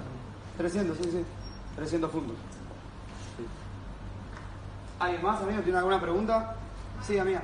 300, 0.59 0.97
sí, 0.99 1.05
sí. 1.05 1.25
300 1.77 2.11
puntos. 2.11 2.37
Sí. 3.39 3.47
¿Alguien 4.99 5.23
más, 5.23 5.41
amigo? 5.41 5.63
¿Tiene 5.63 5.79
alguna 5.79 5.99
pregunta? 6.03 6.55
Sí, 7.03 7.19
amiga. 7.19 7.41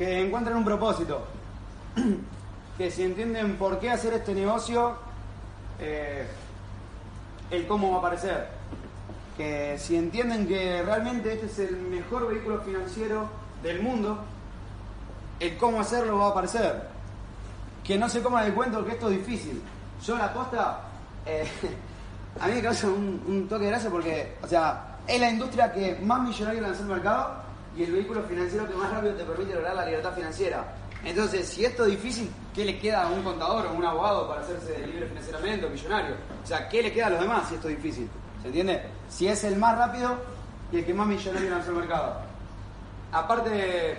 Que 0.00 0.18
encuentren 0.18 0.56
un 0.56 0.64
propósito. 0.64 1.26
que 2.78 2.90
si 2.90 3.02
entienden 3.02 3.56
por 3.56 3.78
qué 3.78 3.90
hacer 3.90 4.14
este 4.14 4.32
negocio, 4.32 4.96
eh, 5.78 6.26
el 7.50 7.66
cómo 7.66 7.90
va 7.90 7.96
a 7.96 7.98
aparecer. 7.98 8.48
Que 9.36 9.76
si 9.78 9.96
entienden 9.96 10.48
que 10.48 10.82
realmente 10.82 11.34
este 11.34 11.44
es 11.44 11.58
el 11.58 11.76
mejor 11.76 12.28
vehículo 12.28 12.62
financiero 12.62 13.28
del 13.62 13.82
mundo, 13.82 14.24
el 15.38 15.58
cómo 15.58 15.80
hacerlo 15.80 16.16
va 16.16 16.28
a 16.28 16.30
aparecer. 16.30 16.88
Que 17.84 17.98
no 17.98 18.08
se 18.08 18.22
coma 18.22 18.42
de 18.42 18.54
cuento 18.54 18.82
que 18.86 18.92
esto 18.92 19.10
es 19.10 19.18
difícil. 19.18 19.62
Yo 20.02 20.16
la 20.16 20.32
costa, 20.32 20.80
eh, 21.26 21.46
a 22.40 22.46
mí 22.46 22.54
me 22.54 22.62
causa 22.62 22.86
un, 22.86 23.46
toque 23.50 23.64
de 23.64 23.70
gracia 23.70 23.90
porque, 23.90 24.38
o 24.42 24.46
sea, 24.46 24.96
es 25.06 25.20
la 25.20 25.28
industria 25.28 25.70
que 25.70 25.98
más 26.02 26.22
millonario 26.22 26.62
lanzó 26.62 26.84
al 26.84 26.88
mercado 26.88 27.49
y 27.76 27.84
el 27.84 27.92
vehículo 27.92 28.22
financiero 28.24 28.68
que 28.68 28.74
más 28.74 28.90
rápido 28.90 29.14
te 29.14 29.24
permite 29.24 29.54
lograr 29.54 29.76
la 29.76 29.86
libertad 29.86 30.14
financiera. 30.14 30.64
Entonces, 31.04 31.48
si 31.48 31.64
esto 31.64 31.84
es 31.84 31.92
difícil, 31.92 32.30
¿qué 32.54 32.64
le 32.64 32.78
queda 32.78 33.04
a 33.04 33.08
un 33.08 33.22
contador 33.22 33.66
o 33.66 33.72
un 33.72 33.84
abogado 33.84 34.28
para 34.28 34.42
hacerse 34.42 34.86
libre 34.86 35.06
financieramente 35.06 35.66
o 35.66 35.70
millonario? 35.70 36.14
O 36.42 36.46
sea, 36.46 36.68
¿qué 36.68 36.82
le 36.82 36.92
queda 36.92 37.06
a 37.06 37.10
los 37.10 37.20
demás 37.20 37.48
si 37.48 37.54
esto 37.54 37.68
es 37.68 37.76
difícil? 37.76 38.10
¿Se 38.42 38.48
entiende? 38.48 38.82
Si 39.08 39.26
es 39.26 39.42
el 39.44 39.56
más 39.56 39.78
rápido 39.78 40.16
y 40.72 40.78
el 40.78 40.84
que 40.84 40.92
más 40.92 41.06
millonario 41.06 41.50
lanzó 41.50 41.70
al 41.70 41.76
mercado. 41.76 42.20
Aparte, 43.12 43.98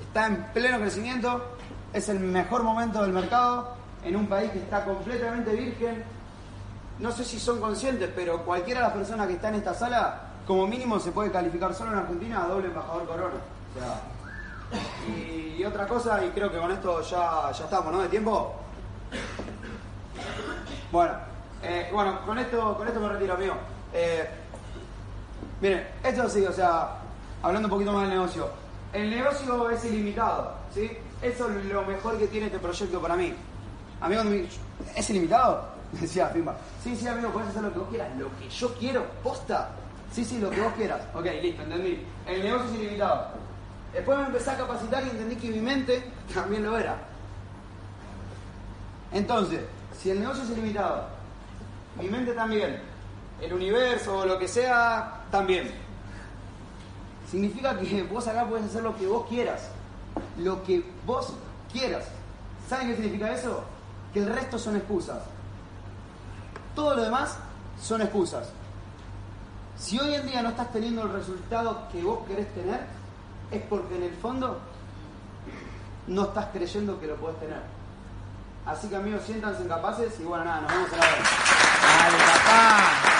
está 0.00 0.26
en 0.26 0.44
pleno 0.54 0.78
crecimiento, 0.78 1.44
es 1.92 2.08
el 2.08 2.18
mejor 2.20 2.62
momento 2.62 3.02
del 3.02 3.12
mercado 3.12 3.74
en 4.04 4.16
un 4.16 4.26
país 4.26 4.50
que 4.50 4.58
está 4.58 4.84
completamente 4.84 5.54
virgen. 5.54 6.02
No 6.98 7.12
sé 7.12 7.24
si 7.24 7.38
son 7.38 7.60
conscientes, 7.60 8.10
pero 8.14 8.44
cualquiera 8.44 8.80
de 8.80 8.86
las 8.86 8.96
personas 8.96 9.26
que 9.26 9.34
está 9.34 9.50
en 9.50 9.56
esta 9.56 9.74
sala, 9.74 10.27
como 10.48 10.66
mínimo 10.66 10.98
se 10.98 11.12
puede 11.12 11.30
calificar 11.30 11.74
solo 11.74 11.92
en 11.92 11.98
Argentina 11.98 12.42
a 12.42 12.48
doble 12.48 12.68
embajador 12.68 13.06
corona. 13.06 13.34
O 13.76 13.78
sea, 13.78 14.00
y, 15.14 15.62
otra 15.62 15.86
cosa, 15.86 16.24
y 16.24 16.30
creo 16.30 16.50
que 16.50 16.56
con 16.56 16.72
esto 16.72 17.02
ya, 17.02 17.52
ya 17.52 17.64
estamos, 17.64 17.92
¿no? 17.92 18.00
De 18.00 18.08
tiempo. 18.08 18.54
Bueno, 20.90 21.12
eh, 21.62 21.90
bueno, 21.92 22.24
con 22.24 22.38
esto, 22.38 22.78
con 22.78 22.88
esto 22.88 22.98
me 22.98 23.10
retiro, 23.10 23.34
amigo. 23.34 23.54
Eh, 23.92 24.26
miren, 25.60 25.86
esto 26.02 26.30
sí, 26.30 26.42
o 26.46 26.52
sea, 26.52 26.96
hablando 27.42 27.66
un 27.66 27.72
poquito 27.72 27.92
más 27.92 28.08
del 28.08 28.16
negocio. 28.16 28.48
El 28.94 29.10
negocio 29.10 29.68
es 29.68 29.84
ilimitado, 29.84 30.54
¿sí? 30.72 30.90
Eso 31.20 31.50
es 31.50 31.64
lo 31.66 31.82
mejor 31.82 32.16
que 32.16 32.26
tiene 32.26 32.46
este 32.46 32.58
proyecto 32.58 33.02
para 33.02 33.16
mí. 33.16 33.34
Amigo, 34.00 34.22
¿es 34.96 35.10
ilimitado? 35.10 35.68
Decía 35.92 36.32
Pimba. 36.32 36.56
Sí, 36.82 36.96
sí, 36.96 37.06
amigo, 37.06 37.28
puedes 37.28 37.50
hacer 37.50 37.64
lo 37.64 37.70
que 37.70 37.78
vos 37.80 37.88
quieras. 37.90 38.16
Lo 38.16 38.34
que 38.38 38.48
yo 38.48 38.74
quiero, 38.76 39.04
posta. 39.22 39.72
Sí, 40.12 40.24
sí, 40.24 40.38
lo 40.38 40.50
que 40.50 40.60
vos 40.60 40.72
quieras. 40.74 41.02
Ok, 41.14 41.26
listo, 41.42 41.62
entendí. 41.62 42.04
El 42.26 42.42
negocio 42.42 42.68
es 42.70 42.80
ilimitado. 42.80 43.28
Después 43.92 44.18
me 44.18 44.26
empecé 44.26 44.50
a 44.50 44.56
capacitar 44.56 45.04
y 45.04 45.10
entendí 45.10 45.36
que 45.36 45.50
mi 45.50 45.60
mente 45.60 46.04
también 46.34 46.64
lo 46.64 46.76
era. 46.76 46.96
Entonces, 49.12 49.60
si 49.98 50.10
el 50.10 50.20
negocio 50.20 50.44
es 50.44 50.50
ilimitado, 50.50 51.06
mi 51.98 52.08
mente 52.08 52.32
también, 52.32 52.80
el 53.40 53.52
universo 53.52 54.18
o 54.18 54.26
lo 54.26 54.38
que 54.38 54.48
sea, 54.48 55.22
también. 55.30 55.70
Significa 57.30 57.78
que 57.78 58.02
vos 58.04 58.26
acá 58.26 58.46
puedes 58.46 58.66
hacer 58.66 58.82
lo 58.82 58.96
que 58.96 59.06
vos 59.06 59.26
quieras. 59.28 59.68
Lo 60.38 60.62
que 60.62 60.84
vos 61.06 61.32
quieras. 61.72 62.06
¿Saben 62.68 62.88
qué 62.88 62.96
significa 62.96 63.32
eso? 63.32 63.64
Que 64.12 64.20
el 64.20 64.26
resto 64.26 64.58
son 64.58 64.76
excusas. 64.76 65.18
Todo 66.74 66.96
lo 66.96 67.02
demás 67.02 67.36
son 67.80 68.02
excusas. 68.02 68.48
Si 69.78 69.98
hoy 69.98 70.14
en 70.14 70.26
día 70.26 70.42
no 70.42 70.48
estás 70.50 70.72
teniendo 70.72 71.02
el 71.02 71.12
resultado 71.12 71.88
que 71.92 72.02
vos 72.02 72.26
querés 72.26 72.52
tener, 72.52 72.80
es 73.50 73.62
porque 73.62 73.96
en 73.96 74.02
el 74.02 74.14
fondo 74.14 74.58
no 76.08 76.24
estás 76.24 76.46
creyendo 76.52 76.98
que 77.00 77.06
lo 77.06 77.16
podés 77.16 77.38
tener. 77.38 77.62
Así 78.66 78.88
que 78.88 78.96
amigos, 78.96 79.22
siéntanse 79.24 79.66
capaces 79.66 80.18
y 80.20 80.24
bueno, 80.24 80.44
nada, 80.44 80.62
nos 80.62 80.72
vemos 80.72 80.92
a 80.92 80.96
la 80.96 81.06
vez. 81.06 81.14
Dale, 81.82 82.18
papá. 82.18 83.17